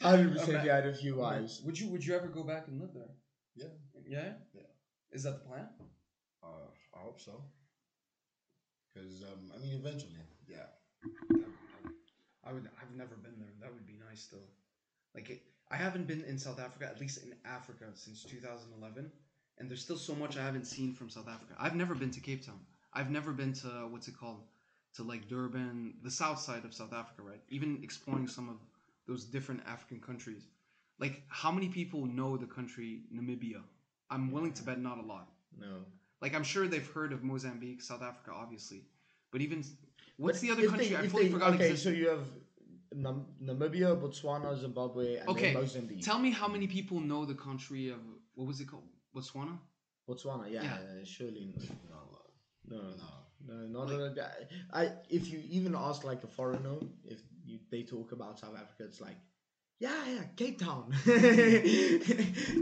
[0.01, 1.61] 100% he had a few wives.
[1.65, 3.09] Would you would you ever go back and live there?
[3.55, 3.73] Yeah.
[4.07, 4.33] Yeah.
[4.53, 4.61] Yeah.
[5.11, 5.67] Is that the plan?
[6.43, 7.43] Uh, I hope so.
[8.95, 10.13] Because um, I mean, eventually,
[10.47, 10.71] yeah.
[12.45, 12.69] I would.
[12.81, 13.49] I've never been there.
[13.61, 14.47] That would be nice though.
[15.13, 19.11] Like it, I haven't been in South Africa, at least in Africa, since 2011,
[19.57, 21.53] and there's still so much I haven't seen from South Africa.
[21.59, 22.59] I've never been to Cape Town.
[22.93, 24.43] I've never been to what's it called,
[24.95, 27.41] to like Durban, the south side of South Africa, right?
[27.49, 28.55] Even exploring some of
[29.07, 30.47] those different African countries.
[30.99, 33.61] Like, how many people know the country Namibia?
[34.09, 35.27] I'm willing to bet not a lot.
[35.59, 35.79] No.
[36.25, 38.81] Like, I'm sure they've heard of Mozambique, South Africa, obviously,
[39.31, 39.63] but even
[40.17, 40.87] what's But the other country?
[40.89, 41.83] they- I fully they- forgot Okay, existed.
[41.91, 42.25] so you have
[42.95, 46.01] Nam- Namibia, Botswana, Zimbabwe, and Okay, Mozambique.
[46.01, 47.99] Tell me how many people know the country of
[48.33, 48.89] what was it called?
[49.15, 49.55] Botswana?
[50.07, 51.01] Botswana, yeah, Yeah.
[51.01, 51.53] uh, surely.
[51.91, 52.01] No,
[52.73, 52.81] No,
[53.47, 53.67] no.
[53.67, 54.83] no, not a, I.
[55.17, 58.99] If you even ask like a foreigner, if you, they talk about South Africa, it's
[58.99, 59.17] like,
[59.79, 61.11] yeah, yeah, Cape Town, I'm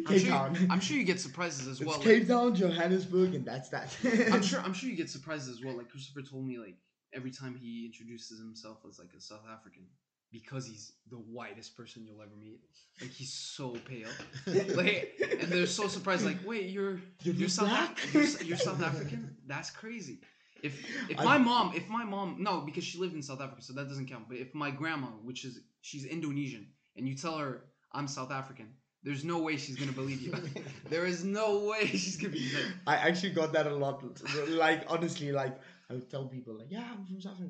[0.05, 0.55] Cape sure, Town.
[0.59, 1.99] You, I'm sure you get surprises as it's well.
[1.99, 3.95] Cape Town, Johannesburg, and that's that.
[4.31, 4.59] I'm sure.
[4.61, 5.75] I'm sure you get surprises as well.
[5.77, 6.75] Like Christopher told me, like
[7.13, 9.83] every time he introduces himself as like a South African,
[10.31, 12.61] because he's the whitest person you'll ever meet.
[12.99, 14.09] Like he's so pale.
[14.75, 16.25] Like, and they're so surprised.
[16.25, 17.91] Like, wait, you're You're you're South black?
[18.03, 19.37] Af- you're, you're South African?
[19.45, 20.19] That's crazy.
[20.63, 23.61] If if I- my mom, if my mom, no, because she lived in South Africa,
[23.61, 24.27] so that doesn't count.
[24.29, 28.73] But if my grandma, which is she's Indonesian, and you tell her I'm South African,
[29.03, 30.33] there's no way she's gonna believe you.
[30.89, 34.03] there is no way she's gonna be like, I actually got that a lot.
[34.49, 35.57] Like honestly, like
[35.89, 37.49] I would tell people, like, yeah, I'm from South Africa.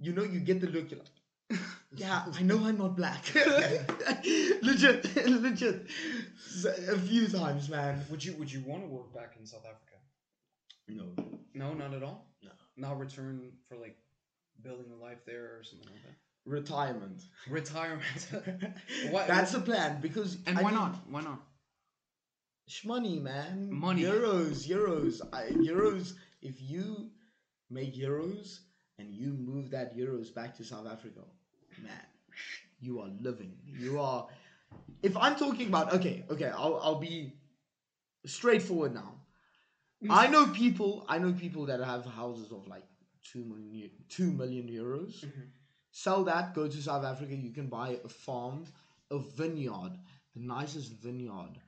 [0.00, 0.90] You know, you get the look.
[0.90, 1.60] You're like,
[1.94, 3.24] yeah, I know I'm not black.
[4.62, 5.86] legit, legit.
[6.48, 8.04] So, A few times, man.
[8.10, 9.96] Would you would you want to work back in South Africa?
[10.88, 11.04] No,
[11.54, 12.26] No, not at all.
[12.42, 12.50] No.
[12.76, 13.96] Not return for like
[14.62, 16.16] building a life there or something like that.
[16.44, 17.22] Retirement.
[17.48, 18.28] Retirement.
[19.10, 20.38] Why- That's the plan because.
[20.46, 20.96] and I why mean, not?
[21.10, 21.40] Why not?
[22.84, 23.68] Money, man.
[23.70, 24.02] Money.
[24.02, 26.14] Euros, euros, I, euros.
[26.40, 27.10] If you
[27.70, 28.60] make euros
[28.98, 31.20] and you move that euros back to South Africa,
[31.82, 32.06] man,
[32.80, 33.52] you are living.
[33.64, 34.26] You are.
[35.02, 37.34] If I'm talking about okay, okay, I'll I'll be
[38.24, 39.14] straightforward now.
[40.08, 41.04] I know people.
[41.08, 42.84] I know people that have houses of like
[43.22, 45.24] two million, two million euros.
[45.24, 45.48] Mhm.
[45.92, 46.54] Sell that.
[46.54, 47.34] Go to South Africa.
[47.34, 48.64] You can buy a farm,
[49.10, 49.92] a vineyard,
[50.34, 51.60] the nicest vineyard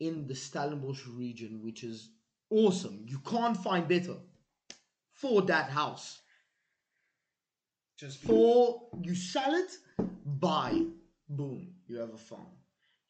[0.00, 2.10] in the Stellenbosch region, which is
[2.50, 3.04] awesome.
[3.06, 4.16] You can't find better
[5.12, 6.20] for that house.
[7.98, 9.72] Just For you sell it,
[10.26, 10.82] buy,
[11.28, 12.46] boom, you have a farm.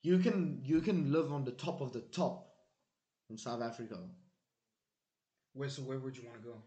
[0.02, 2.48] You can you can live on the top of the top
[3.30, 3.98] in South Africa.
[5.54, 6.62] where so where would you want to go?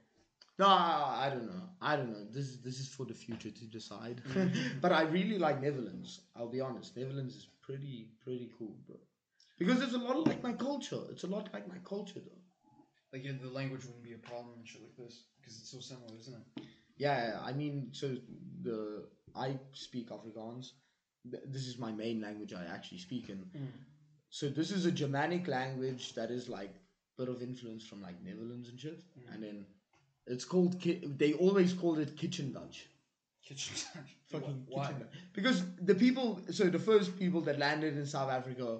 [0.58, 1.64] No, I don't know.
[1.82, 2.26] I don't know.
[2.32, 4.22] This is this is for the future to decide.
[4.82, 6.22] but I really like Netherlands.
[6.36, 6.95] I'll be honest.
[6.95, 8.95] Netherlands is pretty pretty cool, bro.
[9.60, 11.01] Because it's a lot like my culture.
[11.10, 12.41] It's a lot like my culture, though.
[13.12, 15.80] Like yeah, the language wouldn't be a problem and shit like this because it's so
[15.80, 16.64] similar, isn't it?
[16.97, 18.16] Yeah, I mean, so
[18.62, 20.72] the I speak Afrikaans.
[21.26, 23.45] This is my main language I actually speak in.
[24.30, 28.22] So this is a Germanic language that is like a bit of influence from like
[28.22, 29.01] Netherlands and shit.
[29.18, 29.34] Mm.
[29.34, 29.66] And then
[30.28, 32.88] it's called ki- they always called it kitchen Dutch.
[33.43, 33.76] Kitchen.
[34.32, 34.86] Fucking Why?
[34.88, 35.13] kitchen Dutch.
[35.34, 38.80] Because the people so the first people that landed in South Africa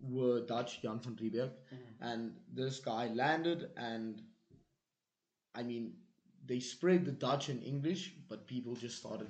[0.00, 1.50] were Dutch, Jan van Riebeeck.
[1.72, 1.94] Mhm.
[2.00, 4.22] And this guy landed and
[5.54, 5.92] I mean
[6.46, 9.28] they spread the Dutch and English, but people just started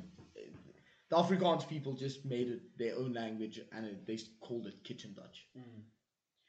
[1.11, 5.15] the Afrikaans people just made it their own language and it, they called it kitchen
[5.15, 5.47] Dutch.
[5.57, 5.83] Mhm.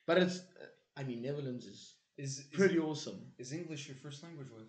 [0.05, 0.41] But it's,
[0.97, 3.19] I mean, Netherlands is Is is, pretty awesome.
[3.37, 4.49] is English your first language?
[4.55, 4.67] With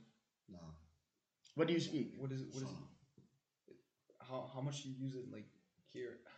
[0.49, 0.59] No.
[1.57, 2.15] What do you speak?
[2.17, 2.49] what is it?
[2.55, 2.75] What is So,
[3.71, 3.77] it?
[4.29, 5.49] How how much do you use it like
[5.93, 6.15] here?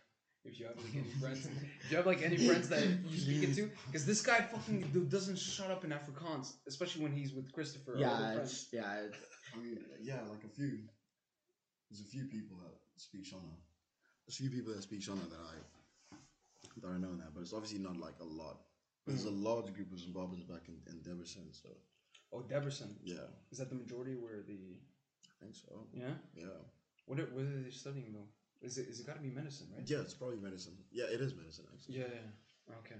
[0.45, 1.47] If you have like any friends,
[1.83, 4.81] if you have like any friends that you speak it to, because this guy fucking
[4.91, 7.93] dude doesn't shut up in Afrikaans, especially when he's with Christopher.
[7.97, 9.05] Yeah, it's, yeah.
[9.05, 9.15] It's,
[9.53, 10.71] I mean, yeah, like a few.
[11.89, 13.55] There's a few people that speak Shona.
[14.25, 15.55] There's a few people that speak Shona that I
[16.81, 18.57] that I know now, but it's obviously not like a lot.
[19.05, 19.43] But there's a mm.
[19.43, 21.69] large group of Zimbabweans back in, in Debrecen, so
[22.31, 22.95] Oh, Debrecen.
[23.03, 24.77] yeah, Is that the majority where the
[25.27, 25.87] I think so.
[25.93, 26.15] yeah?
[26.35, 26.45] Yeah,
[27.05, 28.27] What are, what are they studying though?
[28.65, 29.83] Is it is it got to be medicine, right?
[29.85, 30.77] yeah, it's probably medicine.
[30.91, 31.99] Yeah, it is medicine actually.
[31.99, 32.75] Yeah, yeah.
[32.79, 32.95] Okay.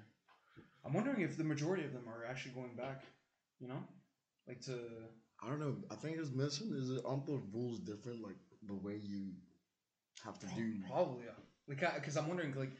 [0.86, 3.04] I'm wondering if the majority of them are actually going back,
[3.60, 3.82] you know?
[4.48, 4.74] Like to
[5.42, 5.76] I don't know.
[5.90, 6.76] I think it's medicine.
[6.78, 8.22] Is it aren't the rules different?
[8.22, 8.36] Like
[8.68, 9.32] the way you
[10.24, 10.74] have to do.
[10.88, 11.40] probably yeah.
[11.68, 12.72] Like cuz I'm wondering like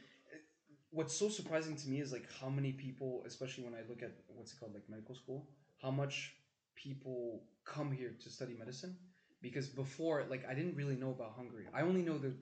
[0.94, 4.12] what's so surprising to me is like how many people, especially when I look at
[4.28, 5.48] what's it called like medical school,
[5.82, 6.34] how much
[6.76, 8.96] people come here to study medicine
[9.42, 11.66] because before like I didn't really know about Hungary.
[11.74, 12.32] I only know the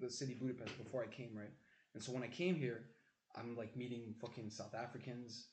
[0.00, 1.54] the city Budapest before I came, right?
[1.94, 2.84] And so when I came here,
[3.36, 5.48] I'm like meeting fucking South Africans,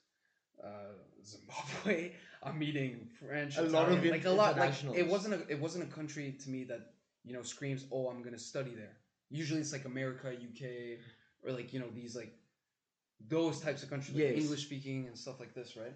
[0.64, 0.93] uh,
[1.24, 2.12] Zimbabwe.
[2.43, 4.58] I'm meeting French, A lot of Italian, like a lot.
[4.58, 6.82] Like it wasn't a it wasn't a country to me that
[7.24, 8.97] you know screams, "Oh, I'm gonna study there."
[9.30, 10.99] Usually it's like America, UK,
[11.43, 12.34] or like you know these like
[13.30, 14.43] those types of countries, like Yes.
[14.43, 15.93] English speaking and stuff like this, right?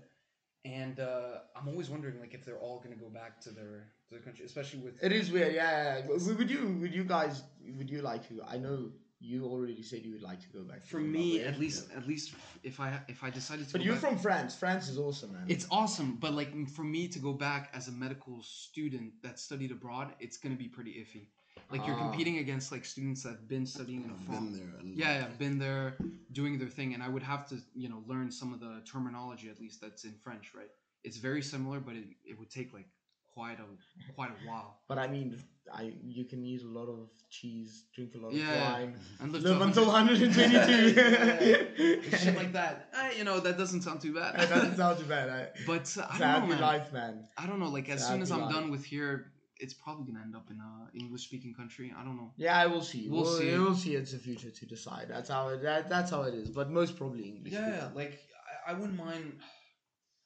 [0.65, 4.11] And uh, I'm always wondering like if they're all gonna go back to their to
[4.15, 5.53] their country, especially with it is weird.
[5.53, 5.97] Yeah, yeah.
[5.99, 6.07] yeah.
[6.07, 6.77] Would would you?
[6.81, 7.43] Would you guys?
[7.77, 8.41] Would you like to?
[8.43, 10.85] I know you already said you would like to go back.
[10.85, 13.95] for me at least at least if I if I decided to But go you're
[13.95, 14.55] back- from France.
[14.55, 15.45] France is awesome, man.
[15.47, 19.71] It's awesome, but like for me to go back as a medical student that studied
[19.71, 21.27] abroad, it's gonna be pretty iffy.
[21.69, 22.07] Like you're Ah.
[22.09, 24.73] competing against like students that have been studying in I've been there.
[24.79, 25.97] And Yeah, yeah, been there,
[26.31, 29.49] doing their thing, and I would have to, you know, learn some of the terminology
[29.49, 30.69] at least that's in French, right?
[31.03, 32.87] It's very similar, but it, it would take like
[33.33, 33.67] quite a
[34.13, 34.79] quite a while.
[34.87, 35.37] But I mean,
[35.73, 39.43] I you can eat a lot of cheese, drink a lot of wine, And live,
[39.43, 42.17] live to until 100 122.
[42.17, 42.89] shit like that.
[43.17, 44.39] You know, that doesn't sound too bad.
[44.39, 45.29] That doesn't sound too bad.
[45.29, 46.61] I, but uh, it's I a don't know, man.
[46.61, 47.27] life, man.
[47.37, 47.69] I don't know.
[47.69, 48.53] Like as It's soon as I'm life.
[48.53, 51.93] done with here, it's probably gonna end up in a English speaking country.
[51.97, 52.31] I don't know.
[52.37, 53.07] Yeah, I will see.
[53.09, 53.51] We'll see.
[53.57, 53.95] We'll see.
[53.95, 55.07] It's the future to decide.
[55.09, 55.61] That's how it.
[55.63, 56.49] That, that's how it is.
[56.49, 57.53] But most probably English.
[57.53, 58.19] Yeah, like
[58.67, 59.39] I, I wouldn't mind.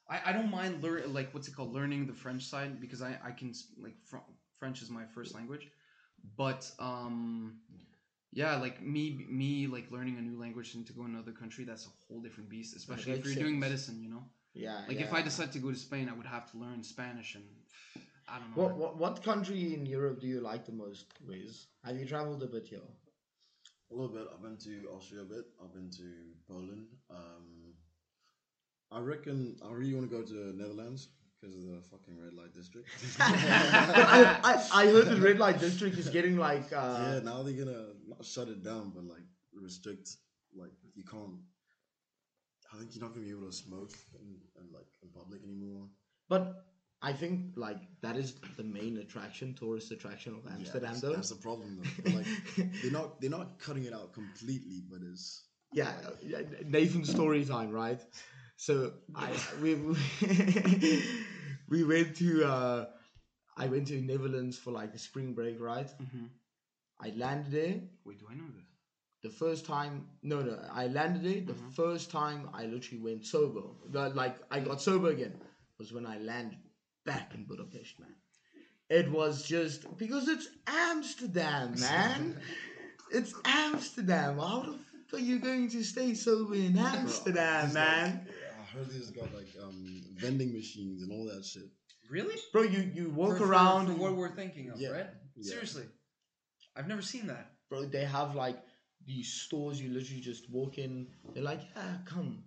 [0.10, 3.18] I, I don't mind learn like what's it called learning the French side because I
[3.24, 4.30] I can like fr-
[4.60, 5.68] French is my first language,
[6.38, 7.60] but um
[8.34, 11.86] yeah like me me like learning a new language and to go another country that's
[11.86, 14.24] a whole different beast especially if you're doing medicine you know
[14.54, 14.82] Yeah.
[14.88, 15.06] like yeah.
[15.06, 17.44] if I decide to go to Spain I would have to learn Spanish and
[18.28, 21.68] I don't know What, what what country in Europe do you like the most, Wiz?
[21.84, 22.80] Have you traveled a bit here?
[23.92, 24.28] A little bit.
[24.34, 25.46] I've been to Austria a bit.
[25.62, 26.08] I've been to
[26.48, 26.88] Poland.
[27.10, 27.74] Um,
[28.92, 31.10] I reckon I really want to go to the Netherlands
[31.40, 32.88] because of the fucking red light district.
[33.20, 37.54] I, I, I heard the red light district is getting like uh, yeah, now they're
[37.54, 40.18] gonna not shut it down, but like restrict.
[40.56, 41.40] Like you can't.
[42.74, 45.88] I think you're not gonna be able to smoke in, in like in public anymore.
[46.30, 46.66] But
[47.02, 51.14] I think like that is the main attraction, tourist attraction of Yeah, Amsterdam, that's, though.
[51.14, 52.12] that's the problem though.
[52.12, 52.26] Like
[52.82, 55.44] they're not they're not cutting it out completely, but it's
[55.74, 55.94] yeah,
[56.24, 58.00] yeah, Nathan story time, right?
[58.58, 59.32] So I
[59.62, 59.76] we
[61.70, 62.86] we went to uh,
[63.58, 65.90] I went to Netherlands for like a spring break, right?
[66.00, 66.30] Mhm.
[67.00, 67.82] I landed there.
[68.06, 68.68] wait do I know this
[69.24, 71.42] The first time, no, no, I landed there.
[71.42, 71.72] The Mhm.
[71.74, 73.64] first time I literally went sober,
[74.22, 75.36] like I got sober again,
[75.80, 76.60] was when I landed
[77.06, 78.16] back in Budapest, man.
[78.90, 82.38] It was just because it's Amsterdam, man.
[83.12, 84.38] it's Amsterdam.
[84.38, 84.78] How the
[85.08, 88.26] fuck are you going to stay sober in Amsterdam, It's man?
[88.28, 91.64] Like, I heard this got like um vending machines and all that shit.
[92.10, 93.88] really Bro, you you walk for, for- around.
[93.88, 95.52] for what we're thinking of Yeah, right yeah.
[95.52, 95.84] seriously
[96.76, 98.58] I've never seen that bro, they have like
[99.06, 101.08] these stores you literally just walk in.
[101.34, 102.44] They're like, yeah, come.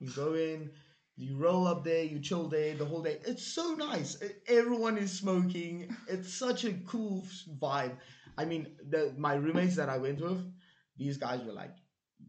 [0.00, 0.70] You go in,
[1.16, 3.18] you roll up there, you chill there the whole day.
[3.26, 4.18] It's so nice.
[4.46, 5.94] Everyone is smoking.
[6.08, 7.26] It's such a cool
[7.58, 7.96] vibe.
[8.36, 10.44] I mean, the my roommates that I went with,
[10.98, 11.74] these guys were like,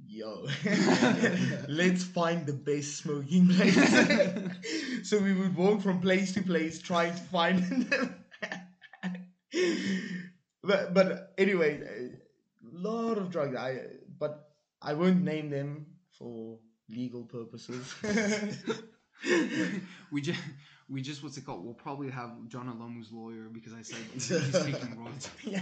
[0.06, 0.48] yo,
[1.68, 3.76] let's find the best smoking place.
[5.10, 7.60] so we would walk from place to place trying to find
[7.90, 8.16] them.
[10.64, 13.56] but but anyway, a lot of drugs.
[13.58, 13.82] I
[14.18, 14.50] but
[14.82, 16.60] I won't name them for
[16.90, 17.94] legal purposes.
[20.12, 20.40] we just
[20.90, 21.64] we just what's it called?
[21.66, 25.30] We'll probably have Jonah Lomu's lawyer because I said he's taking royalties.
[25.44, 25.62] yeah.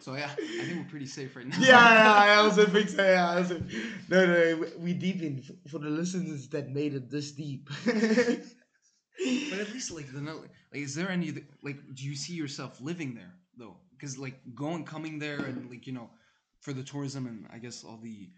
[0.00, 1.56] So yeah, I think we're pretty safe right now.
[1.58, 1.66] yeah,
[2.04, 3.02] yeah, I also think so.
[3.04, 3.60] Yeah, I also,
[4.08, 7.68] no, no, we- we deep in for the listeners that made it this deep.
[7.84, 11.32] But at least like the no- like, is there any
[11.64, 13.76] like do you see yourself living there though?
[13.90, 16.10] Because like going coming there and like you know
[16.60, 18.30] for the tourism and I guess all the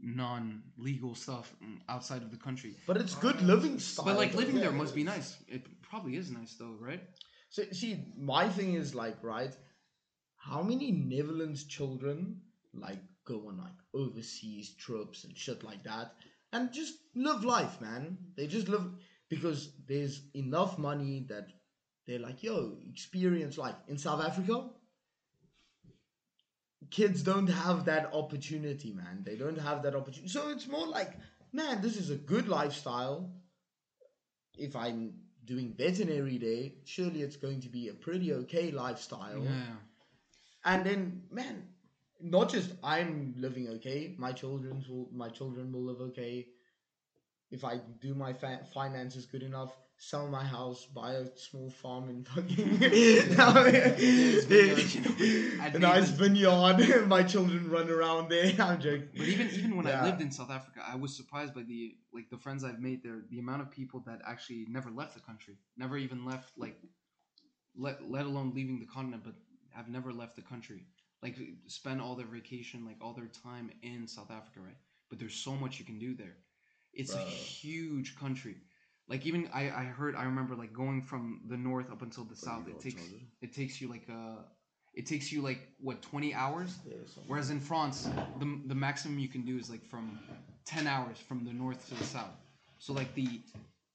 [0.00, 2.76] non-legal stuff mm, outside of the country.
[2.86, 4.06] But it's good living style.
[4.06, 5.36] But like living there must be nice.
[5.48, 7.02] It probably is nice though, right?
[7.50, 9.54] So see, my thing is like, right?
[10.36, 12.40] How many Netherlands children
[12.74, 16.14] like go on like overseas trips and shit like that,
[16.52, 18.18] and just live life, man?
[18.36, 18.84] They just live
[19.28, 21.48] because there's enough money that
[22.06, 24.68] they're like, yo, experience life in South Africa.
[26.90, 29.22] Kids don't have that opportunity, man.
[29.24, 30.28] They don't have that opportunity.
[30.28, 31.12] So it's more like,
[31.52, 33.30] man, this is a good lifestyle
[34.58, 35.14] if I'm
[35.44, 39.42] doing veterinary day, surely it's going to be a pretty okay lifestyle.
[39.42, 39.76] Yeah.
[40.64, 41.62] And then, man,
[42.20, 46.48] not just I'm living okay, my children will my children will live okay.
[47.50, 52.08] If I do my fa- finances good enough, sell my house, buy a small farm
[52.10, 52.78] in fucking
[55.74, 57.06] a nice vineyard.
[57.08, 58.54] my children run around there.
[58.60, 59.08] I'm joking.
[59.16, 60.02] But even even when Yeah.
[60.02, 63.02] I lived in South Africa, I was surprised by the like the friends I've made
[63.02, 66.78] there, the amount of people that actually never left the country, never even left like
[67.76, 69.34] let let alone leaving the continent, but
[69.70, 70.84] have never left the country.
[71.22, 71.36] Like
[71.66, 74.76] spend all their vacation, like all their time in South Africa, right?
[75.08, 76.36] But there's so much you can do there.
[76.98, 78.56] It's a huge country.
[79.08, 82.36] Like even I, I heard I remember like going from the north up until the
[82.36, 82.68] south.
[82.68, 83.22] It takes charger?
[83.40, 84.42] it takes you like uh
[84.94, 86.94] it takes you like what twenty hours Yeah,
[87.26, 88.08] Whereas in France,
[88.40, 90.18] the, the maximum you can do is like from
[90.64, 92.36] ten hours from the north to the south.
[92.78, 93.40] So like the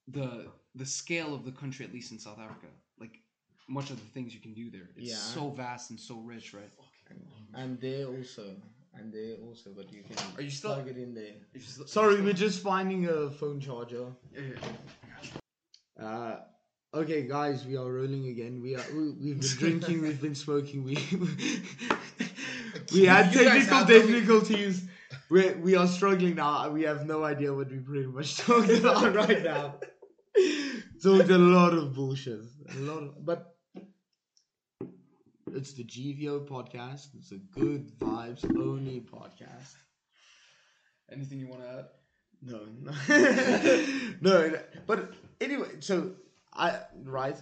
[0.08, 2.68] the the scale of the country, at least in South Africa,
[3.00, 3.20] like
[3.68, 5.34] much of the things you can do there, it's Yeah.
[5.36, 6.72] so vast and so rich, right?
[7.10, 7.20] and,
[7.56, 8.56] and there also,
[8.98, 11.34] and there also, but you can Are you still- plug it in there.
[11.54, 14.08] If you still- Sorry, if we're just finding a phone charger.
[14.34, 14.42] yeah,
[15.98, 16.06] yeah.
[16.06, 16.40] Uh,
[16.94, 18.62] okay, guys, we are rolling again.
[18.62, 20.84] We are we, we've been drinking, we've been smoking.
[20.84, 20.96] We
[22.94, 24.08] we had You guys technical have them.
[24.08, 24.86] difficulties.
[25.30, 26.70] We we are struggling now.
[26.70, 29.76] We have no idea what we pretty much talked about right now.
[31.04, 32.40] Talked a lot of bullshit.
[32.76, 33.53] A lot of, but
[35.56, 37.10] it's the GVO podcast.
[37.16, 39.76] It's a good vibes only podcast.
[41.12, 41.86] Anything you want to add?
[42.42, 42.60] No,
[44.22, 44.60] no, no.
[44.86, 46.12] But anyway, so
[46.54, 47.38] I right,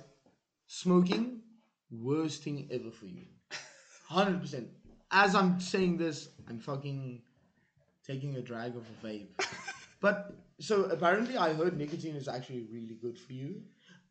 [0.67, 1.41] smoking
[1.89, 3.25] worst thing ever for you,
[4.07, 4.67] hundred percent.
[5.11, 7.21] As I'm saying this, I'm fucking
[8.05, 9.29] taking a drag of a vape.
[10.01, 13.61] but so apparently, I heard nicotine is actually really good for you.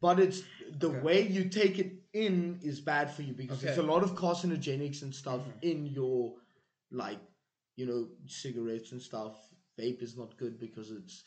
[0.01, 1.01] But it's the Okay.
[1.01, 5.03] way you take it in is bad for you because there's a lot of carcinogenics
[5.03, 5.63] and stuff Mhm.
[5.63, 6.37] in your
[6.91, 7.21] like
[7.77, 9.37] you know cigarettes and stuff.
[9.79, 11.25] Vape is not good because it's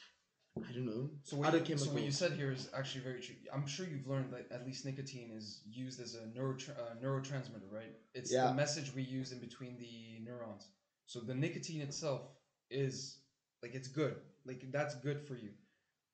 [0.57, 1.09] I don't know.
[1.23, 3.35] So what, other you, so what you said here is actually very true.
[3.51, 7.71] I'm sure you've learned that at least nicotine is used as a neurotra- uh, neurotransmitter,
[7.71, 7.95] right?
[8.13, 8.49] It's Yeah.
[8.49, 10.69] the message we use in between the neurons.
[11.07, 12.21] So the nicotine itself
[12.69, 13.17] is
[13.63, 14.21] like it's good.
[14.45, 15.53] Like that's good for you.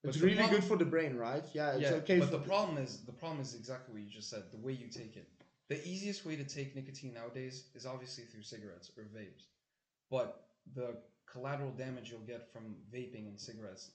[0.04, 1.44] But It's really problem- good for the brain, right?
[1.54, 4.30] Yeah, it's yeah, okay but the problem is the problem is exactly what you just
[4.30, 4.44] said.
[4.52, 5.28] The way you take it.
[5.68, 9.44] The easiest way to take nicotine nowadays is obviously through cigarettes or vapes,
[10.10, 10.96] but the
[11.32, 13.92] collateral damage you'll get from vaping and cigarettes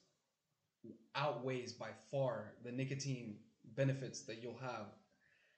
[1.15, 3.37] outweighs by far the nicotine
[3.75, 4.87] benefits that you'll have.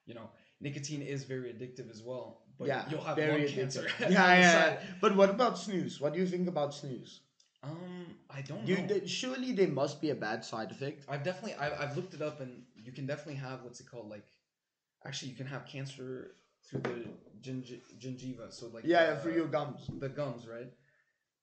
[0.05, 0.29] You know,
[0.61, 3.81] nicotine is very addictive as well, but yeah, you'll have very lung cancer.
[3.99, 4.05] addictive.
[4.05, 4.79] on yeah, yeah, yeah.
[5.01, 5.99] But what about snus?
[5.99, 7.19] What do you think about snus?
[7.63, 8.87] Um, I don't You, know.
[8.87, 11.05] th- surely there must be a bad side effect.
[11.09, 14.09] I've definitely I've, I've looked it up and you can definitely have what's it called
[14.09, 14.23] like
[15.05, 17.05] actually you can have cancer through the
[17.41, 19.89] gingi- gingiva so like Yeah, the, yeah, for your gums.
[19.99, 20.71] the gums right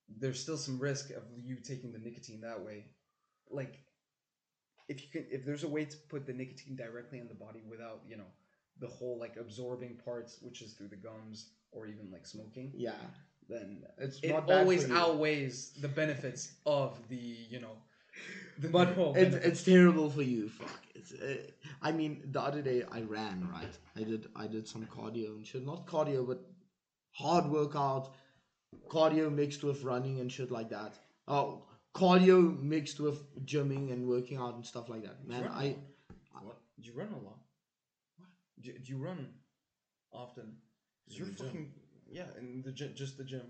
[0.08, 2.86] there's still some risk of you taking the nicotine that way
[3.50, 3.80] like
[4.88, 7.62] if you can if there's a way to put the nicotine directly in the body
[7.68, 8.30] without you know
[8.80, 12.92] the whole like absorbing parts which is through the gums or even like smoking Yeah,
[13.48, 17.16] then it's it not always outweighs the benefits of the
[17.50, 17.76] you know
[18.58, 19.46] the But neural it's, benefits.
[19.46, 20.48] it's terrible for you.
[20.48, 20.80] Fuck.
[20.94, 21.36] It's, uh,
[21.82, 23.48] I mean, the other day I ran.
[23.52, 24.28] Right, I did.
[24.36, 25.64] I did some cardio and shit.
[25.66, 26.40] Not cardio, but
[27.12, 28.14] hard workout.
[28.88, 30.94] Cardio mixed with running and shit like that.
[31.28, 31.64] Oh,
[31.94, 35.26] cardio mixed with gymming and working out and stuff like that.
[35.26, 35.76] Man, I.
[36.42, 36.58] What?
[36.80, 37.38] Do you run a lot?
[38.16, 38.28] What?
[38.60, 39.28] Do, do you run
[40.12, 40.56] often?
[41.08, 41.70] Your fucking
[42.14, 43.42] yeah, in the gym, just the gym.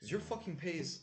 [0.00, 1.00] Cause your fucking pace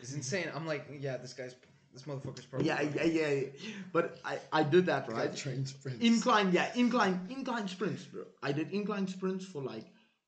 [0.00, 0.48] is insane.
[0.54, 1.56] I'm like, yeah, this guy's
[1.92, 3.46] this motherfucker's probably yeah, yeah, yeah, yeah.
[3.92, 5.28] But I, I did that Right?
[5.28, 5.36] right.
[5.36, 6.04] Train sprints.
[6.04, 8.24] Incline, yeah, incline, incline sprints, bro.
[8.42, 9.86] I did incline sprints for like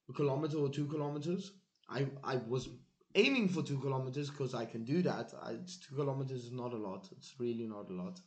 [0.08, 1.52] a kilometer or two kilometers.
[1.88, 2.68] I I was
[3.14, 5.32] aiming for two kilometers because I can do that.
[5.42, 7.08] I, it's two kilometers is not a lot.
[7.16, 8.20] It's really not a lot,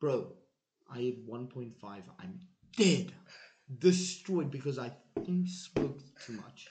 [0.00, 0.32] bro.
[0.90, 2.04] I hit one point five.
[2.18, 2.40] I'm
[2.76, 3.12] dead,
[3.78, 6.68] destroyed because I fucking smoked too much.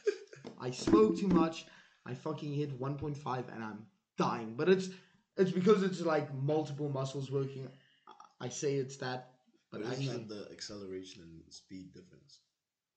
[0.60, 1.66] I smoked too much.
[2.06, 3.86] I fucking hit 1.5 and I'm
[4.18, 4.56] dying.
[4.56, 4.90] But it's
[5.38, 7.68] it's because it's like multiple muscles working.
[8.08, 9.32] I- I say it's that,
[9.72, 12.40] but But isn't actually, the acceleration and speed difference?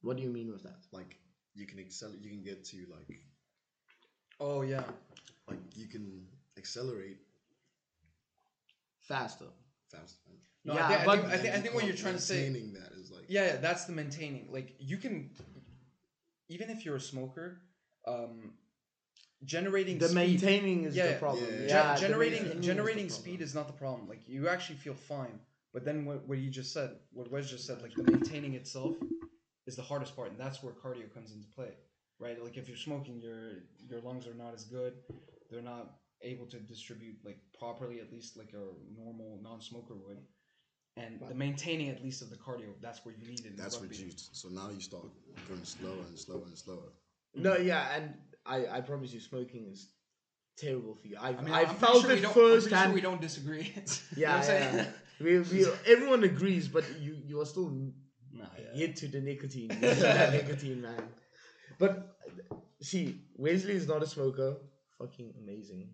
[0.03, 0.81] what do you mean with that?
[0.93, 1.17] Like
[1.55, 3.21] you can excel, you can get to like
[4.39, 4.85] Oh yeah.
[5.49, 6.27] like you can
[6.57, 7.19] accelerate
[9.03, 9.47] Faster.
[9.91, 10.19] faster.
[10.29, 10.37] man.
[10.65, 12.21] No, Yeah, I think, I but- think, I think, I think what you're trying to
[12.21, 12.43] say.
[12.45, 14.53] maintaining that is like Yeah, yeah, that's the maintaining.
[14.53, 15.31] Like you can,
[16.51, 17.63] even if you're a smoker,
[18.07, 18.53] um,
[19.45, 21.45] generating The speed, maintaining is Yeah, the problem.
[21.45, 21.95] Yeah, Yeah, yeah.
[21.95, 24.09] Gen- the generating is generating speed is not the problem.
[24.09, 25.39] Like you actually feel fine,
[25.73, 28.97] but then what, what you just said, what Wes just said, like the maintaining itself
[29.67, 31.73] is the hardest part, and that's where cardio comes into play,
[32.19, 32.43] right?
[32.43, 34.95] Like if you're smoking, your your lungs are not as good.
[35.49, 38.65] They're not able to distribute like properly, at least like a
[39.01, 40.19] normal non-smoker would.
[40.97, 43.57] And the maintaining at least of the cardio, that's where you need it.
[43.57, 43.97] that's rugby.
[43.97, 44.37] reduced.
[44.37, 45.05] So now you start
[45.49, 46.93] going slower and slower and slower.
[47.35, 48.15] No, yeah, and
[48.45, 49.89] I, I promise you, smoking is
[50.59, 51.17] terrible for you.
[51.21, 52.85] I've, I mean, I I'm felt sure it don't- I'm pretty firsthand.
[52.89, 53.73] Sure we don't disagree.
[53.77, 53.87] You know
[54.17, 54.75] yeah, I'm saying?
[54.75, 54.87] yeah.
[55.21, 57.71] we, we, everyone agrees, but you, you are still
[58.33, 58.79] Nah, yeah.
[58.79, 59.71] hit to the nicotine.
[59.81, 61.03] You that nicotine, man.
[61.79, 62.17] But
[62.83, 64.57] see, Wesley is not a smoker.
[64.99, 65.91] Fucking amazing.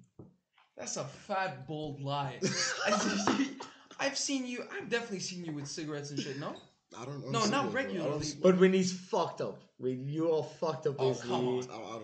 [0.76, 2.38] That's a fat, bold lie.
[3.98, 4.64] I, have seen you.
[4.72, 6.38] I've definitely seen you with cigarettes and shit.
[6.38, 6.54] No,
[6.98, 7.20] I don't.
[7.24, 7.30] Know.
[7.30, 7.82] No, honestly not don't, bro.
[7.82, 8.26] Regularly.
[8.42, 11.28] But when he's fucked up, when you are fucked up, Oh, Wesley.
[11.28, 11.64] come on.
[11.70, 11.98] I, I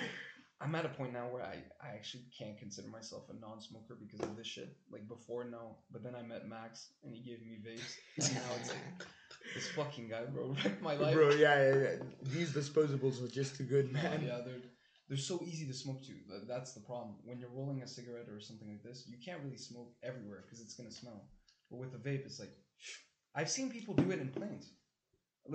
[0.61, 1.55] I'm at a point now where I,
[1.86, 4.76] I actually can't consider myself a non-smoker because of this shit.
[4.91, 8.41] Like before, no, but then I met Max and he gave me vapes, and now
[8.61, 9.07] it's like
[9.53, 11.13] this fucking guy, bro, wrecked my life.
[11.13, 11.89] Bro, yeah, yeah, yeah.
[12.24, 14.24] These disposables are just too good, Oh, man.
[14.26, 14.61] yeah, they're
[15.08, 16.14] they're so easy to smoke to.
[16.47, 17.16] That's the problem.
[17.26, 20.62] When you're rolling a cigarette or something like this, you can't really smoke everywhere because
[20.62, 21.26] it's gonna smell.
[21.70, 22.51] But with a vape, it's like
[23.36, 24.72] I've seen people do it in planes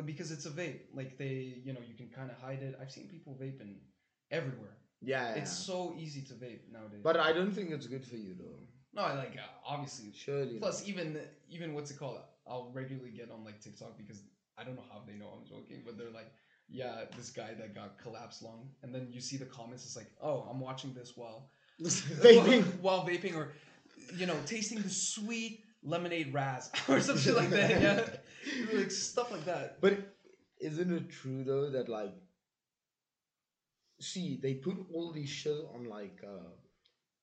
[0.04, 0.80] because it's a vape.
[0.94, 2.78] Like they, you know, you can kind of hide it.
[2.80, 3.76] I've seen people vaping
[4.30, 4.76] everywhere.
[5.00, 5.42] Yeah, yeah.
[5.42, 7.00] It's so easy to vape nowadays.
[7.02, 8.58] But I don't think it's good for you, though.
[8.92, 10.12] no, I like uh, obviously.
[10.14, 10.58] Surely.
[10.58, 11.18] Plus, even
[11.48, 12.18] even what's it called?
[12.46, 14.22] I'll regularly get on like TikTok because
[14.56, 16.32] I don't know how they know I'm joking, but they're like,
[16.70, 19.84] yeah, this guy that got collapsed lung, and then you see the comments.
[19.84, 21.50] It's like, oh, I'm watching this while
[21.82, 22.80] Vaping.
[22.80, 23.52] while vaping, or
[24.16, 27.80] you know, tasting the sweet lemonade raz or something like that.
[27.80, 29.80] Yeah, like stuff like that.
[29.80, 29.98] But
[30.60, 32.14] isn't it true though that like,
[34.00, 36.50] see, they put all these shit on like uh,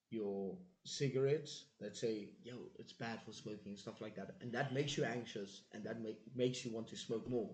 [0.09, 4.73] your cigarettes that say, "Yo, it's bad for smoking" and stuff like that, and that
[4.73, 7.51] makes you anxious, and that make, makes you want to smoke more.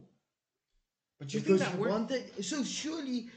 [1.22, 1.91] But you think because that you works?
[1.91, 2.43] want it.
[2.43, 3.28] So surely,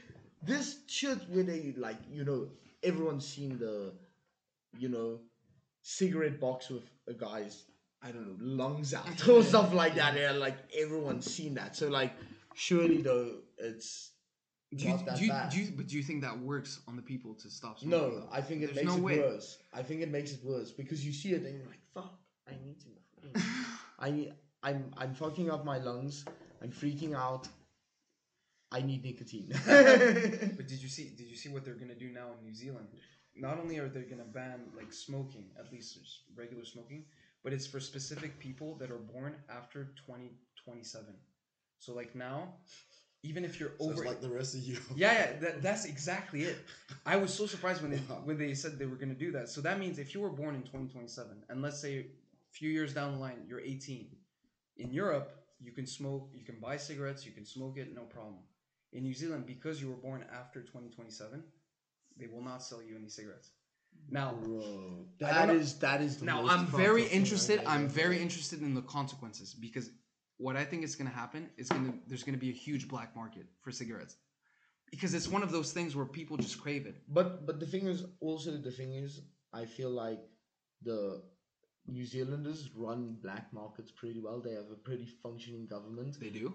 [0.41, 2.47] this shit where they like, you know,
[2.81, 3.93] everyone's seen the,
[4.79, 5.19] you know,
[5.83, 7.63] cigarette box with a guy's,
[8.01, 10.17] I don't know, lungs out or stuff like that.
[10.17, 11.75] Yeah, like everyone's seen that.
[11.75, 12.13] So like,
[12.55, 14.13] surely though, it's
[14.75, 16.95] Do you, not that do you, do you, but do you think that works on
[16.95, 18.17] the people to stop smoking?
[18.19, 18.27] no?
[18.31, 19.19] I think it There's makes no it way.
[19.19, 19.59] worse.
[19.71, 22.17] I think it makes it worse because you see it and you're like, fuck,
[22.49, 23.41] I need to.
[23.99, 24.33] I need,
[24.63, 26.25] I'm I'm fucking up my lungs.
[26.63, 27.47] I'm freaking out.
[28.77, 29.49] I need nicotine.
[30.57, 31.05] But did you see?
[31.19, 32.87] Did you see what they're gonna do now in New Zealand?
[33.35, 35.89] Not only are they gonna ban like smoking, at least
[36.35, 37.01] regular smoking,
[37.43, 40.31] but it's for specific people that are born after twenty
[40.63, 41.15] twenty seven.
[41.79, 42.37] So like now,
[43.23, 44.77] even if you're So over, it's like the rest of you.
[44.95, 46.57] yeah, yeah, that, that's exactly it.
[47.05, 48.21] I was so surprised when they Wow.
[48.23, 49.49] when they said they were gonna do that.
[49.49, 52.05] So that means if you were born in twenty twenty seven, and let's say a
[52.51, 54.07] few years down the line you're eighteen,
[54.77, 58.39] in Europe you can smoke, you can buy cigarettes, you can smoke it, no problem.
[58.95, 61.43] In New Zealand, because you were born after 2027,
[62.17, 63.49] they will not sell you any cigarettes.
[64.09, 64.35] Now,
[65.19, 67.61] that is that is the now most I'm very interested.
[67.65, 69.89] I'm very interested in the consequences because
[70.37, 72.59] what I think is going to happen is going to there's going to be a
[72.67, 74.15] huge black market for cigarettes
[74.91, 76.95] because it's one of those things where people just crave it.
[77.07, 79.21] But but the thing is also the thing is
[79.53, 80.21] I feel like
[80.81, 81.23] the
[81.87, 84.39] New Zealanders run black markets pretty well.
[84.41, 86.19] They have a pretty functioning government.
[86.19, 86.53] They do.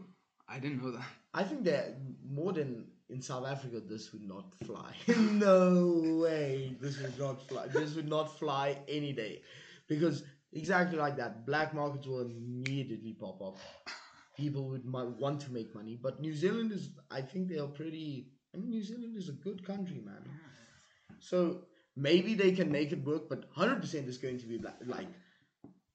[0.51, 1.05] I didn't know that.
[1.33, 1.97] I think that
[2.29, 4.93] more than in South Africa, this would not fly.
[5.09, 7.67] no way, this would not fly.
[7.69, 9.43] This would not fly any day,
[9.89, 13.59] because exactly like that, black markets will immediately pop up.
[14.37, 16.91] People would want to make money, but New Zealand is.
[17.11, 18.29] I think they are pretty.
[18.53, 20.25] I mean, New Zealand is a good country, man.
[21.21, 21.63] So
[21.95, 25.09] maybe they can make it work, but hundred percent is going to be black, like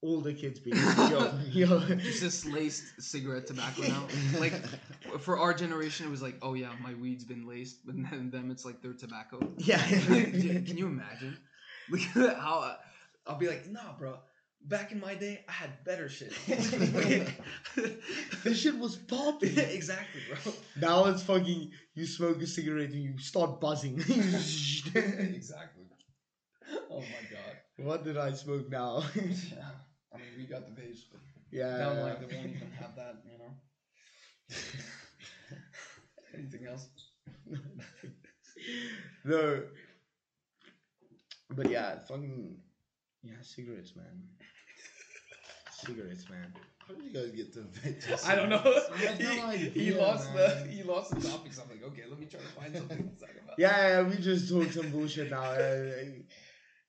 [0.02, 1.82] all the kids being yo yo.
[1.88, 4.06] It's just laced cigarette tobacco now.
[4.38, 4.52] Like
[5.20, 8.50] for our generation, it was like, oh yeah, my weed's been laced, but then them
[8.50, 9.38] it's like their tobacco.
[9.58, 9.78] Yeah.
[9.78, 11.36] Can you imagine?
[11.88, 12.76] Look at how uh,
[13.26, 14.18] I'll be like, nah, bro.
[14.62, 16.32] back in my day, I had better shit.
[18.44, 19.58] This shit was popping.
[19.58, 20.52] exactly, bro.
[20.80, 23.98] Now it's fucking you smoke a cigarette and you start buzzing.
[23.98, 25.84] exactly.
[26.90, 27.56] Oh my god.
[27.76, 29.02] What did I smoke now?
[29.14, 29.70] Yeah.
[30.14, 31.20] I mean, we got the base, but
[31.50, 31.76] yeah.
[31.76, 33.52] down the line they won't even have that, you know.
[36.34, 36.88] Anything else?
[39.24, 39.62] no.
[41.50, 42.56] But yeah, fucking
[43.22, 44.22] yeah, cigarettes, man.
[45.70, 46.54] cigarettes, man.
[46.86, 48.28] How did you guys get to?
[48.30, 48.62] I don't know.
[48.94, 51.58] I have no he, idea, he lost the he lost the topics.
[51.58, 53.58] I'm like, okay, let me try to find something to talk about.
[53.58, 55.52] Yeah, yeah, we just talk some bullshit now.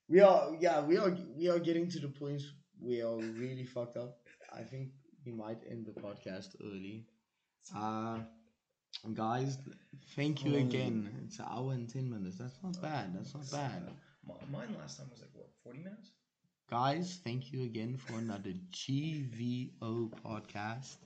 [0.09, 2.41] We are, yeah, we are, we are getting to the point
[2.81, 4.17] we are really fucked up.
[4.53, 4.89] I think
[5.25, 7.05] we might end the podcast early.
[7.75, 8.19] Uh,
[9.13, 9.57] guys,
[10.15, 11.09] thank you again.
[11.25, 12.37] It's an hour and ten minutes.
[12.37, 13.13] That's not bad.
[13.15, 13.91] That's not bad.
[14.51, 16.11] Mine last time was like what, 40 minutes?
[16.69, 20.97] Guys, thank you again for another GVO podcast.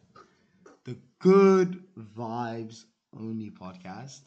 [0.85, 1.83] The Good
[2.17, 2.85] Vibes
[3.19, 4.21] Only podcast.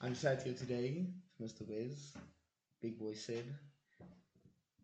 [0.00, 1.06] I'm sat here today,
[1.40, 1.62] Mr.
[1.68, 2.12] Wiz.
[2.80, 3.44] Big boy said.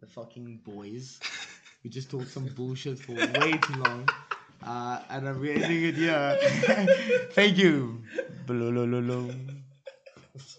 [0.00, 1.20] The fucking boys.
[1.84, 4.08] We just talked some bullshit for way too long.
[4.62, 6.38] Uh, and I'm ending it here.
[7.32, 8.02] Thank you.